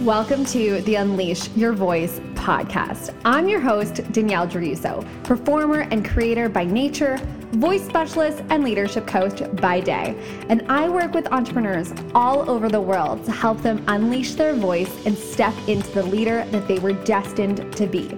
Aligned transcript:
Welcome 0.00 0.44
to 0.46 0.82
the 0.82 0.96
Unleash 0.96 1.48
Your 1.56 1.72
Voice 1.72 2.20
podcast. 2.34 3.14
I'm 3.24 3.48
your 3.48 3.60
host, 3.60 4.02
Danielle 4.12 4.46
Derusso, 4.46 5.02
performer 5.24 5.88
and 5.90 6.06
creator 6.06 6.50
by 6.50 6.64
nature, 6.64 7.16
voice 7.52 7.82
specialist, 7.82 8.44
and 8.50 8.62
leadership 8.62 9.06
coach 9.06 9.40
by 9.58 9.80
day. 9.80 10.14
And 10.50 10.70
I 10.70 10.90
work 10.90 11.14
with 11.14 11.32
entrepreneurs 11.32 11.94
all 12.14 12.48
over 12.48 12.68
the 12.68 12.80
world 12.80 13.24
to 13.24 13.32
help 13.32 13.62
them 13.62 13.82
unleash 13.88 14.34
their 14.34 14.54
voice 14.54 14.94
and 15.06 15.16
step 15.16 15.54
into 15.66 15.90
the 15.92 16.02
leader 16.02 16.44
that 16.50 16.68
they 16.68 16.78
were 16.78 16.92
destined 16.92 17.74
to 17.74 17.86
be. 17.86 18.14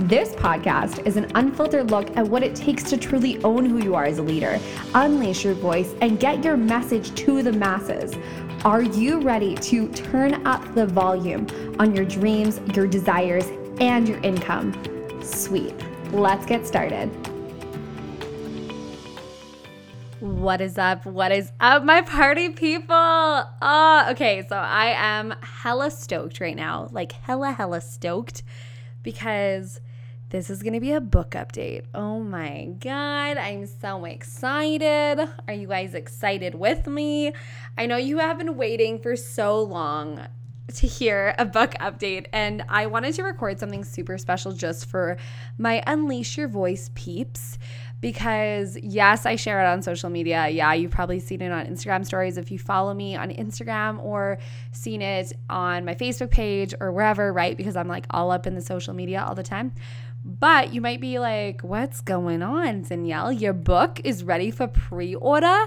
This 0.00 0.30
podcast 0.30 1.06
is 1.06 1.16
an 1.16 1.30
unfiltered 1.36 1.92
look 1.92 2.14
at 2.16 2.26
what 2.26 2.42
it 2.42 2.56
takes 2.56 2.82
to 2.90 2.96
truly 2.96 3.42
own 3.44 3.64
who 3.64 3.78
you 3.82 3.94
are 3.94 4.04
as 4.04 4.18
a 4.18 4.22
leader, 4.22 4.58
unleash 4.92 5.44
your 5.44 5.54
voice, 5.54 5.94
and 6.00 6.18
get 6.18 6.44
your 6.44 6.56
message 6.56 7.14
to 7.14 7.44
the 7.44 7.52
masses. 7.52 8.16
Are 8.64 8.80
you 8.80 9.20
ready 9.20 9.56
to 9.56 9.88
turn 9.90 10.46
up 10.46 10.74
the 10.74 10.86
volume 10.86 11.46
on 11.78 11.94
your 11.94 12.06
dreams, 12.06 12.62
your 12.74 12.86
desires, 12.86 13.44
and 13.78 14.08
your 14.08 14.18
income? 14.20 14.72
Sweet. 15.22 15.74
Let's 16.12 16.46
get 16.46 16.66
started. 16.66 17.08
What 20.20 20.62
is 20.62 20.78
up? 20.78 21.04
What 21.04 21.30
is 21.30 21.52
up, 21.60 21.84
my 21.84 22.00
party 22.00 22.48
people? 22.48 22.86
Oh, 22.96 24.06
okay. 24.12 24.46
So 24.48 24.56
I 24.56 24.94
am 24.96 25.34
hella 25.42 25.90
stoked 25.90 26.40
right 26.40 26.56
now. 26.56 26.88
Like, 26.90 27.12
hella, 27.12 27.52
hella 27.52 27.82
stoked 27.82 28.44
because 29.02 29.78
this 30.34 30.50
is 30.50 30.64
going 30.64 30.72
to 30.72 30.80
be 30.80 30.90
a 30.90 31.00
book 31.00 31.30
update. 31.30 31.84
Oh 31.94 32.18
my 32.18 32.74
God, 32.80 33.36
I'm 33.36 33.66
so 33.66 34.04
excited. 34.04 35.28
Are 35.46 35.54
you 35.54 35.68
guys 35.68 35.94
excited 35.94 36.56
with 36.56 36.88
me? 36.88 37.32
I 37.78 37.86
know 37.86 37.98
you 37.98 38.18
have 38.18 38.38
been 38.38 38.56
waiting 38.56 38.98
for 38.98 39.14
so 39.14 39.62
long 39.62 40.26
to 40.74 40.86
hear 40.88 41.36
a 41.38 41.44
book 41.44 41.74
update, 41.74 42.26
and 42.32 42.64
I 42.68 42.86
wanted 42.86 43.14
to 43.14 43.22
record 43.22 43.60
something 43.60 43.84
super 43.84 44.18
special 44.18 44.50
just 44.50 44.86
for 44.86 45.18
my 45.56 45.84
Unleash 45.86 46.36
Your 46.36 46.48
Voice 46.48 46.90
peeps 46.96 47.56
because 48.00 48.76
yes, 48.82 49.26
I 49.26 49.36
share 49.36 49.64
it 49.64 49.66
on 49.66 49.82
social 49.82 50.10
media. 50.10 50.48
Yeah, 50.48 50.74
you've 50.74 50.90
probably 50.90 51.20
seen 51.20 51.42
it 51.42 51.52
on 51.52 51.64
Instagram 51.66 52.04
stories 52.04 52.36
if 52.38 52.50
you 52.50 52.58
follow 52.58 52.92
me 52.92 53.14
on 53.16 53.30
Instagram 53.30 54.02
or 54.02 54.38
seen 54.72 55.00
it 55.00 55.32
on 55.48 55.84
my 55.84 55.94
Facebook 55.94 56.30
page 56.30 56.74
or 56.80 56.92
wherever, 56.92 57.32
right? 57.32 57.56
Because 57.56 57.76
I'm 57.76 57.88
like 57.88 58.06
all 58.10 58.30
up 58.30 58.46
in 58.46 58.56
the 58.56 58.60
social 58.60 58.94
media 58.94 59.24
all 59.26 59.34
the 59.34 59.42
time. 59.44 59.72
But 60.24 60.72
you 60.72 60.80
might 60.80 61.00
be 61.00 61.18
like, 61.18 61.60
what's 61.60 62.00
going 62.00 62.42
on, 62.42 62.82
Danielle? 62.82 63.30
Your 63.30 63.52
book 63.52 64.00
is 64.04 64.24
ready 64.24 64.50
for 64.50 64.66
pre 64.66 65.14
order? 65.14 65.66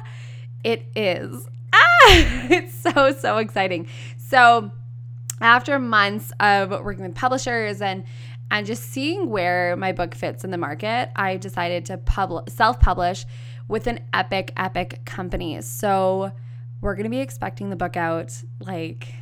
It 0.63 0.85
is. 0.95 1.47
Ah, 1.71 2.05
it's 2.49 2.73
so, 2.73 3.13
so 3.13 3.37
exciting. 3.37 3.87
So, 4.17 4.71
after 5.39 5.77
months 5.77 6.31
of 6.39 6.71
working 6.71 7.03
with 7.03 7.13
publishers 7.13 7.81
and 7.81 8.03
and 8.49 8.65
just 8.65 8.83
seeing 8.83 9.29
where 9.29 9.75
my 9.75 9.91
book 9.91 10.15
fits 10.15 10.43
in 10.43 10.51
the 10.51 10.57
market, 10.57 11.11
I 11.15 11.37
decided 11.37 11.85
to 11.87 11.97
pub- 11.97 12.49
self-publish 12.49 13.25
with 13.67 13.85
an 13.87 13.99
epic 14.13 14.53
epic 14.57 15.05
company. 15.05 15.61
So, 15.61 16.31
we're 16.81 16.95
to 16.95 17.09
be 17.09 17.19
expecting 17.19 17.69
the 17.69 17.75
book 17.75 17.95
out 17.95 18.41
like 18.59 19.13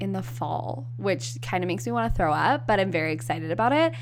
in 0.00 0.12
the 0.12 0.22
fall, 0.22 0.88
which 0.96 1.40
kind 1.42 1.62
of 1.62 1.68
makes 1.68 1.86
me 1.86 1.92
want 1.92 2.12
to 2.12 2.16
throw 2.16 2.32
up, 2.32 2.66
but 2.66 2.80
I'm 2.80 2.90
very 2.90 3.12
excited 3.12 3.50
about 3.50 3.72
it. 3.72 3.94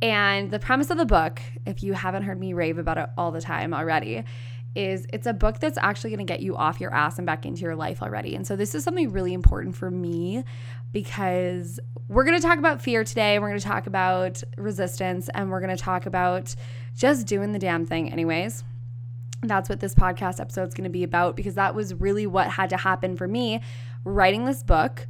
And 0.00 0.50
the 0.50 0.58
premise 0.58 0.90
of 0.90 0.98
the 0.98 1.06
book, 1.06 1.40
if 1.66 1.82
you 1.82 1.92
haven't 1.92 2.22
heard 2.22 2.38
me 2.38 2.52
rave 2.52 2.78
about 2.78 2.98
it 2.98 3.08
all 3.16 3.32
the 3.32 3.40
time 3.40 3.74
already, 3.74 4.24
is 4.74 5.06
it's 5.12 5.26
a 5.26 5.32
book 5.32 5.58
that's 5.58 5.78
actually 5.78 6.10
going 6.10 6.24
to 6.24 6.32
get 6.32 6.40
you 6.40 6.56
off 6.56 6.80
your 6.80 6.94
ass 6.94 7.18
and 7.18 7.26
back 7.26 7.44
into 7.44 7.62
your 7.62 7.74
life 7.74 8.02
already. 8.02 8.36
And 8.36 8.46
so 8.46 8.54
this 8.54 8.74
is 8.74 8.84
something 8.84 9.10
really 9.10 9.32
important 9.32 9.74
for 9.74 9.90
me 9.90 10.44
because 10.92 11.80
we're 12.06 12.24
going 12.24 12.40
to 12.40 12.46
talk 12.46 12.58
about 12.58 12.80
fear 12.80 13.02
today. 13.02 13.38
We're 13.38 13.48
going 13.48 13.60
to 13.60 13.66
talk 13.66 13.86
about 13.86 14.42
resistance 14.56 15.28
and 15.34 15.50
we're 15.50 15.60
going 15.60 15.76
to 15.76 15.82
talk 15.82 16.06
about 16.06 16.54
just 16.94 17.26
doing 17.26 17.52
the 17.52 17.58
damn 17.58 17.86
thing 17.86 18.12
anyways. 18.12 18.62
That's 19.42 19.68
what 19.68 19.80
this 19.80 19.94
podcast 19.94 20.40
episode 20.40 20.68
is 20.68 20.74
going 20.74 20.84
to 20.84 20.90
be 20.90 21.04
about 21.04 21.34
because 21.34 21.54
that 21.54 21.74
was 21.74 21.94
really 21.94 22.26
what 22.26 22.48
had 22.48 22.70
to 22.70 22.76
happen 22.76 23.16
for 23.16 23.26
me 23.26 23.60
writing 24.04 24.44
this 24.44 24.62
book. 24.62 25.06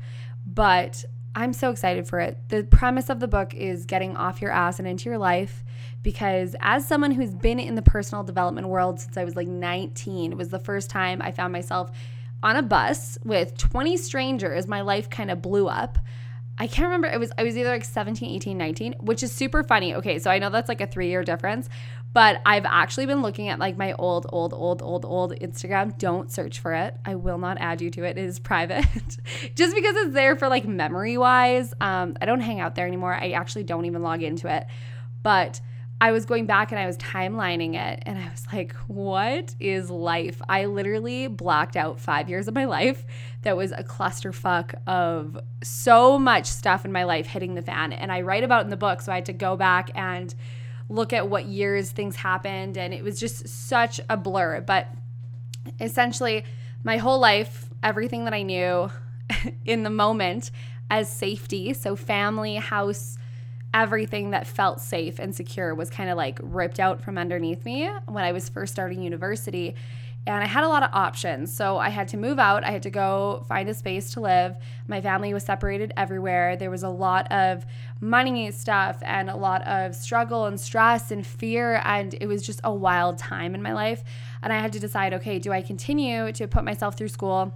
But 0.47 1.05
I'm 1.38 1.53
so 1.53 1.71
excited 1.71 2.09
for 2.09 2.19
it. 2.19 2.37
The 2.49 2.65
premise 2.65 3.10
of 3.10 3.21
the 3.21 3.28
book 3.28 3.54
is 3.54 3.87
getting 3.87 4.16
off 4.16 4.43
your 4.43 4.50
ass 4.50 4.81
and 4.81 4.88
into 4.88 5.09
your 5.09 5.19
life 5.19 5.62
because 6.03 6.56
as 6.59 6.84
someone 6.84 7.12
who's 7.12 7.32
been 7.32 7.60
in 7.60 7.76
the 7.76 7.82
personal 7.82 8.25
development 8.25 8.66
world 8.66 8.99
since 8.99 9.16
I 9.16 9.22
was 9.22 9.37
like 9.37 9.47
19, 9.47 10.32
it 10.32 10.34
was 10.37 10.49
the 10.49 10.59
first 10.59 10.91
time 10.91 11.22
I 11.22 11.31
found 11.31 11.53
myself 11.53 11.93
on 12.43 12.56
a 12.56 12.62
bus 12.62 13.19
with 13.25 13.56
20 13.56 13.97
strangers. 13.99 14.66
My 14.66 14.81
life 14.81 15.09
kind 15.10 15.31
of 15.31 15.41
blew 15.41 15.69
up. 15.69 16.00
I 16.59 16.66
can't 16.66 16.87
remember. 16.87 17.06
It 17.06 17.21
was 17.21 17.31
I 17.38 17.44
was 17.44 17.56
either 17.56 17.70
like 17.70 17.84
17, 17.84 18.28
18, 18.28 18.59
19, 18.59 18.94
which 18.99 19.22
is 19.22 19.31
super 19.31 19.62
funny. 19.62 19.94
Okay, 19.94 20.19
so 20.19 20.32
I 20.32 20.41
know 20.41 20.50
that's 20.50 20.69
like 20.69 20.81
a 20.81 20.88
3-year 20.88 21.22
difference, 21.22 21.69
but 22.12 22.41
I've 22.46 22.64
actually 22.64 23.06
been 23.06 23.22
looking 23.22 23.48
at 23.48 23.58
like 23.58 23.76
my 23.76 23.92
old 23.92 24.26
old 24.30 24.54
old 24.54 24.82
old 24.82 25.04
old 25.04 25.38
Instagram. 25.38 25.96
Don't 25.98 26.32
search 26.32 26.60
for 26.60 26.72
it. 26.72 26.96
I 27.04 27.14
will 27.16 27.38
not 27.38 27.58
add 27.60 27.80
you 27.82 27.91
to 27.91 28.04
it. 28.04 28.16
It 28.16 28.24
is 28.24 28.38
private. 28.38 28.86
Just 29.54 29.74
because 29.74 29.96
it's 29.96 30.14
there 30.14 30.36
for 30.36 30.48
like 30.48 30.66
memory-wise. 30.66 31.74
Um 31.80 32.16
I 32.20 32.26
don't 32.26 32.41
hang 32.41 32.60
out 32.60 32.74
there 32.74 32.86
anymore. 32.86 33.14
I 33.14 33.30
actually 33.30 33.64
don't 33.64 33.84
even 33.84 34.02
log 34.02 34.22
into 34.22 34.52
it. 34.52 34.66
But 35.22 35.60
I 36.00 36.12
was 36.12 36.26
going 36.26 36.46
back 36.46 36.70
and 36.70 36.78
I 36.78 36.86
was 36.86 36.96
timelining 36.96 37.74
it 37.74 38.04
and 38.06 38.19
I 38.19 38.30
was 38.30 38.46
like, 38.52 38.72
what 38.86 39.54
is 39.58 39.90
life? 39.90 40.40
I 40.48 40.66
literally 40.66 41.26
blocked 41.26 41.76
out 41.76 41.98
five 41.98 42.28
years 42.28 42.46
of 42.46 42.54
my 42.54 42.66
life 42.66 43.04
that 43.42 43.56
was 43.56 43.72
a 43.72 43.82
clusterfuck 43.82 44.75
of 44.86 45.38
so 45.62 46.16
much 46.16 46.46
stuff 46.46 46.84
in 46.84 46.92
my 46.92 47.02
life 47.02 47.26
hitting 47.26 47.54
the 47.54 47.62
fan. 47.62 47.92
And 47.92 48.12
I 48.12 48.20
write 48.20 48.44
about 48.44 48.62
in 48.62 48.70
the 48.70 48.76
book. 48.76 49.02
So 49.02 49.10
I 49.10 49.16
had 49.16 49.26
to 49.26 49.32
go 49.32 49.56
back 49.56 49.90
and 49.96 50.32
look 50.88 51.12
at 51.12 51.28
what 51.28 51.47
years 51.47 51.91
things 51.91 52.16
happened. 52.16 52.76
And 52.76 52.94
it 52.94 53.03
was 53.03 53.21
just 53.21 53.49
such 53.49 54.00
a 54.09 54.16
blur. 54.16 54.60
But 54.60 54.88
essentially, 55.81 56.44
my 56.84 56.97
whole 56.97 57.19
life, 57.19 57.69
everything 57.82 58.25
that 58.25 58.34
I 58.34 58.43
knew 58.43 58.91
in 59.65 59.82
the 59.82 59.91
moment 59.91 60.50
as 60.91 61.10
safety, 61.10 61.75
so 61.75 61.97
family, 61.97 62.56
house, 62.56 63.19
everything 63.75 64.31
that 64.31 64.47
felt 64.47 64.81
safe 64.81 65.19
and 65.19 65.34
secure 65.34 65.75
was 65.75 65.91
kind 65.91 66.09
of 66.09 66.16
like 66.16 66.38
ripped 66.43 66.81
out 66.81 67.03
from 67.03 67.19
underneath 67.19 67.65
me 67.65 67.88
when 68.06 68.25
I 68.25 68.32
was 68.32 68.49
first 68.49 68.72
starting 68.72 69.03
university. 69.03 69.75
And 70.28 70.44
I 70.44 70.47
had 70.47 70.62
a 70.62 70.69
lot 70.69 70.83
of 70.83 70.91
options. 70.93 71.55
So 71.55 71.78
I 71.78 71.89
had 71.89 72.09
to 72.09 72.16
move 72.19 72.39
out. 72.39 72.62
I 72.62 72.71
had 72.71 72.83
to 72.83 72.91
go 72.91 73.44
find 73.49 73.69
a 73.69 73.75
space 73.75 74.11
to 74.12 74.21
live. 74.21 74.56
My 74.87 75.00
family 75.00 75.33
was 75.33 75.44
separated 75.44 75.93
everywhere. 75.97 76.55
There 76.55 76.71
was 76.71 76.83
a 76.83 76.89
lot 76.91 77.31
of 77.33 77.65
money 78.00 78.50
stuff 78.50 78.99
and 79.03 79.31
a 79.31 79.37
lot 79.37 79.67
of 79.67 79.94
struggle 79.94 80.44
and 80.44 80.61
stress 80.61 81.11
and 81.11 81.27
fear. 81.27 81.81
And 81.83 82.15
it 82.21 82.27
was 82.27 82.43
just 82.43 82.61
a 82.62 82.72
wild 82.72 83.17
time 83.17 83.55
in 83.55 83.62
my 83.62 83.72
life. 83.72 84.05
And 84.43 84.53
I 84.53 84.61
had 84.61 84.72
to 84.75 84.81
decide 84.81 85.15
okay, 85.15 85.38
do 85.38 85.50
I 85.50 85.62
continue 85.62 86.31
to 86.33 86.47
put 86.47 86.62
myself 86.62 86.97
through 86.97 87.09
school 87.09 87.55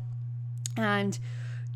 and 0.76 1.18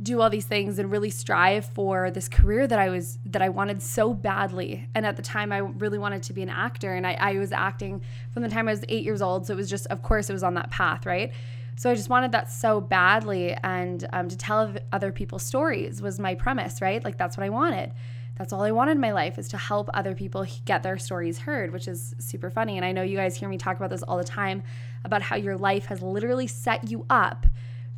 do 0.03 0.21
all 0.21 0.29
these 0.29 0.45
things 0.45 0.79
and 0.79 0.91
really 0.91 1.09
strive 1.09 1.65
for 1.67 2.11
this 2.11 2.29
career 2.29 2.67
that 2.67 2.79
I 2.79 2.91
was 2.91 3.19
that 3.25 3.41
I 3.41 3.49
wanted 3.49 3.83
so 3.83 4.13
badly. 4.13 4.89
And 4.95 5.07
at 5.07 5.17
the 5.17 5.23
time 5.23 5.53
I 5.53 5.59
really 5.59 5.99
wanted 5.99 6.23
to 6.25 6.33
be 6.33 6.43
an 6.43 6.51
actor 6.51 6.95
and 6.95 7.07
I, 7.07 7.15
I 7.15 7.33
was 7.35 7.51
acting 7.51 8.03
from 8.31 8.43
the 8.43 8.49
time 8.49 8.69
I 8.69 8.73
was 8.73 8.85
eight 8.89 9.05
years 9.05 9.23
old. 9.23 9.47
So 9.47 9.55
it 9.55 9.57
was 9.57 9.71
just 9.71 9.87
of 9.87 10.03
course 10.03 10.29
it 10.29 10.35
was 10.35 10.43
on 10.43 10.55
that 10.55 10.71
path, 10.71 11.07
right? 11.07 11.33
So 11.77 11.91
I 11.91 11.95
just 11.95 12.09
wanted 12.09 12.33
that 12.33 12.51
so 12.51 12.81
badly 12.81 13.55
and 13.63 14.07
um, 14.13 14.29
to 14.29 14.37
tell 14.37 14.75
other 14.93 15.13
people's 15.13 15.43
stories 15.43 16.03
was 16.03 16.19
my 16.19 16.35
premise, 16.35 16.81
right? 16.81 17.03
Like 17.03 17.17
that's 17.17 17.37
what 17.37 17.45
I 17.45 17.51
wanted. 17.51 17.93
That's 18.37 18.53
all 18.53 18.63
I 18.63 18.71
wanted 18.71 18.93
in 18.93 19.01
my 19.01 19.13
life 19.13 19.39
is 19.39 19.49
to 19.49 19.57
help 19.57 19.89
other 19.95 20.15
people 20.15 20.47
get 20.67 20.83
their 20.83 20.99
stories 20.99 21.39
heard, 21.39 21.73
which 21.73 21.89
is 21.89 22.15
super 22.19 22.51
funny. 22.51 22.77
And 22.77 22.85
I 22.85 22.93
know 22.93 23.03
you 23.03 23.17
guys 23.17 23.35
hear 23.35 23.49
me 23.49 23.57
talk 23.57 23.79
about 23.79 23.89
this 23.89 24.03
all 24.03 24.19
the 24.19 24.25
time 24.25 24.63
about 25.05 25.23
how 25.23 25.37
your 25.37 25.57
life 25.57 25.87
has 25.87 26.03
literally 26.03 26.47
set 26.47 26.91
you 26.91 27.07
up 27.09 27.47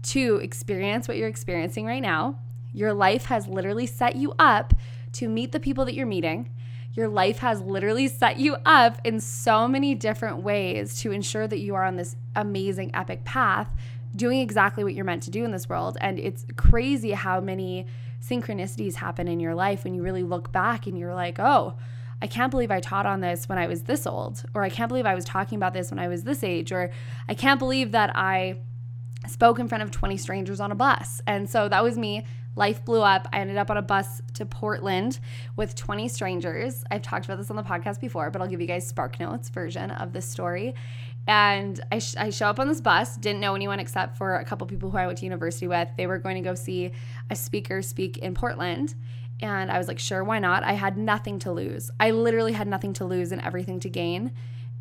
to 0.02 0.36
experience 0.36 1.08
what 1.08 1.16
you're 1.16 1.28
experiencing 1.28 1.86
right 1.86 2.02
now. 2.02 2.38
Your 2.72 2.92
life 2.92 3.26
has 3.26 3.46
literally 3.48 3.86
set 3.86 4.16
you 4.16 4.34
up 4.38 4.74
to 5.12 5.28
meet 5.28 5.52
the 5.52 5.60
people 5.60 5.84
that 5.86 5.94
you're 5.94 6.06
meeting. 6.06 6.50
Your 6.92 7.08
life 7.08 7.38
has 7.38 7.60
literally 7.60 8.08
set 8.08 8.38
you 8.38 8.56
up 8.64 9.00
in 9.04 9.20
so 9.20 9.68
many 9.68 9.94
different 9.94 10.42
ways 10.42 11.00
to 11.00 11.12
ensure 11.12 11.46
that 11.46 11.58
you 11.58 11.74
are 11.74 11.84
on 11.84 11.96
this 11.96 12.16
amazing, 12.34 12.94
epic 12.94 13.24
path, 13.24 13.72
doing 14.16 14.40
exactly 14.40 14.84
what 14.84 14.94
you're 14.94 15.04
meant 15.04 15.22
to 15.24 15.30
do 15.30 15.44
in 15.44 15.50
this 15.50 15.68
world. 15.68 15.96
And 16.00 16.18
it's 16.18 16.44
crazy 16.56 17.12
how 17.12 17.40
many 17.40 17.86
synchronicities 18.20 18.94
happen 18.96 19.28
in 19.28 19.38
your 19.38 19.54
life 19.54 19.84
when 19.84 19.94
you 19.94 20.02
really 20.02 20.24
look 20.24 20.50
back 20.50 20.86
and 20.86 20.98
you're 20.98 21.14
like, 21.14 21.38
oh, 21.38 21.74
I 22.20 22.26
can't 22.26 22.50
believe 22.50 22.70
I 22.70 22.80
taught 22.80 23.06
on 23.06 23.20
this 23.20 23.48
when 23.48 23.58
I 23.58 23.68
was 23.68 23.84
this 23.84 24.06
old, 24.06 24.42
or 24.54 24.64
I 24.64 24.70
can't 24.70 24.88
believe 24.88 25.06
I 25.06 25.14
was 25.14 25.24
talking 25.24 25.56
about 25.56 25.72
this 25.72 25.90
when 25.90 26.00
I 26.00 26.08
was 26.08 26.24
this 26.24 26.42
age, 26.42 26.72
or 26.72 26.90
I 27.28 27.34
can't 27.34 27.60
believe 27.60 27.92
that 27.92 28.10
I 28.16 28.58
spoke 29.26 29.58
in 29.58 29.68
front 29.68 29.82
of 29.82 29.90
20 29.90 30.16
strangers 30.16 30.60
on 30.60 30.70
a 30.70 30.74
bus. 30.74 31.20
And 31.26 31.48
so 31.48 31.68
that 31.68 31.82
was 31.82 31.98
me. 31.98 32.24
Life 32.54 32.84
blew 32.84 33.02
up. 33.02 33.28
I 33.32 33.38
ended 33.38 33.56
up 33.56 33.70
on 33.70 33.76
a 33.76 33.82
bus 33.82 34.20
to 34.34 34.44
Portland 34.46 35.20
with 35.56 35.74
20 35.74 36.08
strangers. 36.08 36.84
I've 36.90 37.02
talked 37.02 37.24
about 37.24 37.38
this 37.38 37.50
on 37.50 37.56
the 37.56 37.62
podcast 37.62 38.00
before, 38.00 38.30
but 38.30 38.42
I'll 38.42 38.48
give 38.48 38.60
you 38.60 38.66
guys 38.66 38.86
Spark 38.86 39.20
Notes 39.20 39.48
version 39.48 39.90
of 39.92 40.12
this 40.12 40.26
story. 40.26 40.74
And 41.28 41.80
I, 41.92 41.98
sh- 41.98 42.16
I 42.16 42.30
show 42.30 42.46
up 42.46 42.58
on 42.58 42.66
this 42.68 42.80
bus, 42.80 43.16
didn't 43.16 43.40
know 43.40 43.54
anyone 43.54 43.80
except 43.80 44.16
for 44.16 44.36
a 44.36 44.44
couple 44.44 44.66
people 44.66 44.90
who 44.90 44.96
I 44.96 45.06
went 45.06 45.18
to 45.18 45.24
university 45.24 45.68
with. 45.68 45.88
They 45.96 46.06
were 46.06 46.18
going 46.18 46.36
to 46.36 46.48
go 46.48 46.54
see 46.54 46.90
a 47.30 47.36
speaker 47.36 47.82
speak 47.82 48.18
in 48.18 48.34
Portland. 48.34 48.94
And 49.40 49.70
I 49.70 49.78
was 49.78 49.86
like, 49.86 49.98
sure, 49.98 50.24
why 50.24 50.38
not? 50.38 50.64
I 50.64 50.72
had 50.72 50.96
nothing 50.96 51.38
to 51.40 51.52
lose. 51.52 51.90
I 52.00 52.10
literally 52.10 52.54
had 52.54 52.66
nothing 52.66 52.92
to 52.94 53.04
lose 53.04 53.30
and 53.30 53.40
everything 53.42 53.78
to 53.80 53.90
gain. 53.90 54.32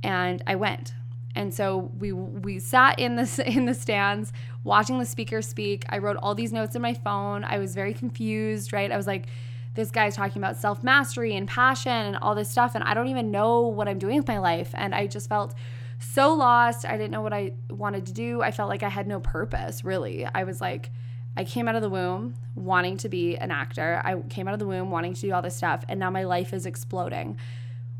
And 0.03 0.41
I 0.47 0.55
went. 0.55 0.93
And 1.37 1.53
so 1.53 1.91
we 1.99 2.11
we 2.11 2.59
sat 2.59 2.99
in 2.99 3.15
the 3.15 3.43
in 3.55 3.65
the 3.65 3.73
stands 3.73 4.33
watching 4.63 4.99
the 4.99 5.05
speaker 5.05 5.41
speak. 5.41 5.85
I 5.89 5.99
wrote 5.99 6.17
all 6.17 6.35
these 6.35 6.51
notes 6.51 6.75
in 6.75 6.81
my 6.81 6.95
phone. 6.95 7.43
I 7.43 7.59
was 7.59 7.75
very 7.75 7.93
confused, 7.93 8.73
right? 8.73 8.91
I 8.91 8.97
was 8.97 9.07
like 9.07 9.27
this 9.75 9.91
guy's 9.91 10.15
talking 10.15 10.41
about 10.41 10.57
self 10.57 10.83
mastery 10.83 11.35
and 11.35 11.47
passion 11.47 11.91
and 11.91 12.17
all 12.17 12.33
this 12.33 12.49
stuff 12.49 12.73
and 12.73 12.83
I 12.83 12.95
don't 12.95 13.09
even 13.09 13.29
know 13.29 13.61
what 13.61 13.87
I'm 13.87 13.99
doing 13.99 14.17
with 14.17 14.27
my 14.27 14.39
life 14.39 14.71
and 14.73 14.95
I 14.95 15.05
just 15.05 15.29
felt 15.29 15.53
so 15.99 16.33
lost. 16.33 16.83
I 16.83 16.93
didn't 16.93 17.11
know 17.11 17.21
what 17.21 17.33
I 17.33 17.53
wanted 17.69 18.07
to 18.07 18.13
do. 18.13 18.41
I 18.41 18.49
felt 18.49 18.69
like 18.69 18.81
I 18.81 18.89
had 18.89 19.07
no 19.07 19.19
purpose, 19.19 19.83
really. 19.83 20.25
I 20.25 20.43
was 20.43 20.59
like 20.59 20.89
I 21.37 21.43
came 21.43 21.67
out 21.67 21.75
of 21.75 21.83
the 21.83 21.89
womb 21.91 22.33
wanting 22.55 22.97
to 22.97 23.09
be 23.09 23.37
an 23.37 23.51
actor. 23.51 24.01
I 24.03 24.15
came 24.27 24.47
out 24.47 24.55
of 24.55 24.59
the 24.59 24.65
womb 24.65 24.89
wanting 24.89 25.13
to 25.13 25.21
do 25.21 25.31
all 25.31 25.43
this 25.43 25.55
stuff 25.55 25.85
and 25.87 25.99
now 25.99 26.09
my 26.09 26.23
life 26.23 26.51
is 26.51 26.65
exploding. 26.65 27.37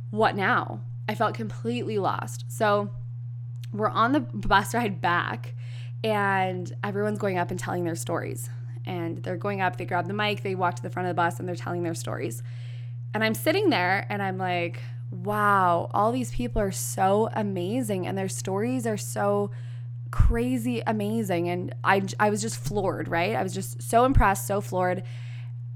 What 0.10 0.36
now? 0.36 0.82
I 1.08 1.14
felt 1.14 1.36
completely 1.36 2.00
lost. 2.00 2.46
So 2.50 2.90
we're 3.74 3.90
on 3.90 4.12
the 4.12 4.20
bus 4.20 4.74
ride 4.74 5.02
back 5.02 5.54
and 6.04 6.72
everyone's 6.84 7.20
going 7.20 7.38
up 7.38 7.52
and 7.52 7.60
telling 7.60 7.84
their 7.84 7.96
stories. 7.96 8.50
And 8.86 9.22
they're 9.22 9.38
going 9.38 9.62
up, 9.62 9.78
they 9.78 9.86
grab 9.86 10.08
the 10.08 10.14
mic, 10.14 10.44
they 10.44 10.56
walk 10.56 10.76
to 10.76 10.84
the 10.84 10.90
front 10.90 11.08
of 11.08 11.16
the 11.16 11.22
bus 11.22 11.40
and 11.40 11.48
they're 11.48 11.56
telling 11.56 11.84
their 11.84 11.96
stories. 11.96 12.42
And 13.14 13.24
I'm 13.24 13.34
sitting 13.34 13.70
there 13.70 14.06
and 14.10 14.22
I'm 14.22 14.38
like, 14.38 14.82
wow, 15.12 15.90
all 15.94 16.12
these 16.12 16.32
people 16.32 16.62
are 16.62 16.72
so 16.72 17.30
amazing 17.34 18.08
and 18.08 18.18
their 18.18 18.30
stories 18.30 18.88
are 18.88 18.98
so 18.98 19.52
crazy 20.12 20.82
amazing. 20.88 21.50
And 21.50 21.76
I, 21.84 22.04
I 22.20 22.30
was 22.30 22.42
just 22.42 22.58
floored, 22.58 23.08
right? 23.08 23.36
I 23.36 23.44
was 23.44 23.54
just 23.54 23.82
so 23.82 24.06
impressed, 24.06 24.48
so 24.48 24.62
floored 24.62 25.04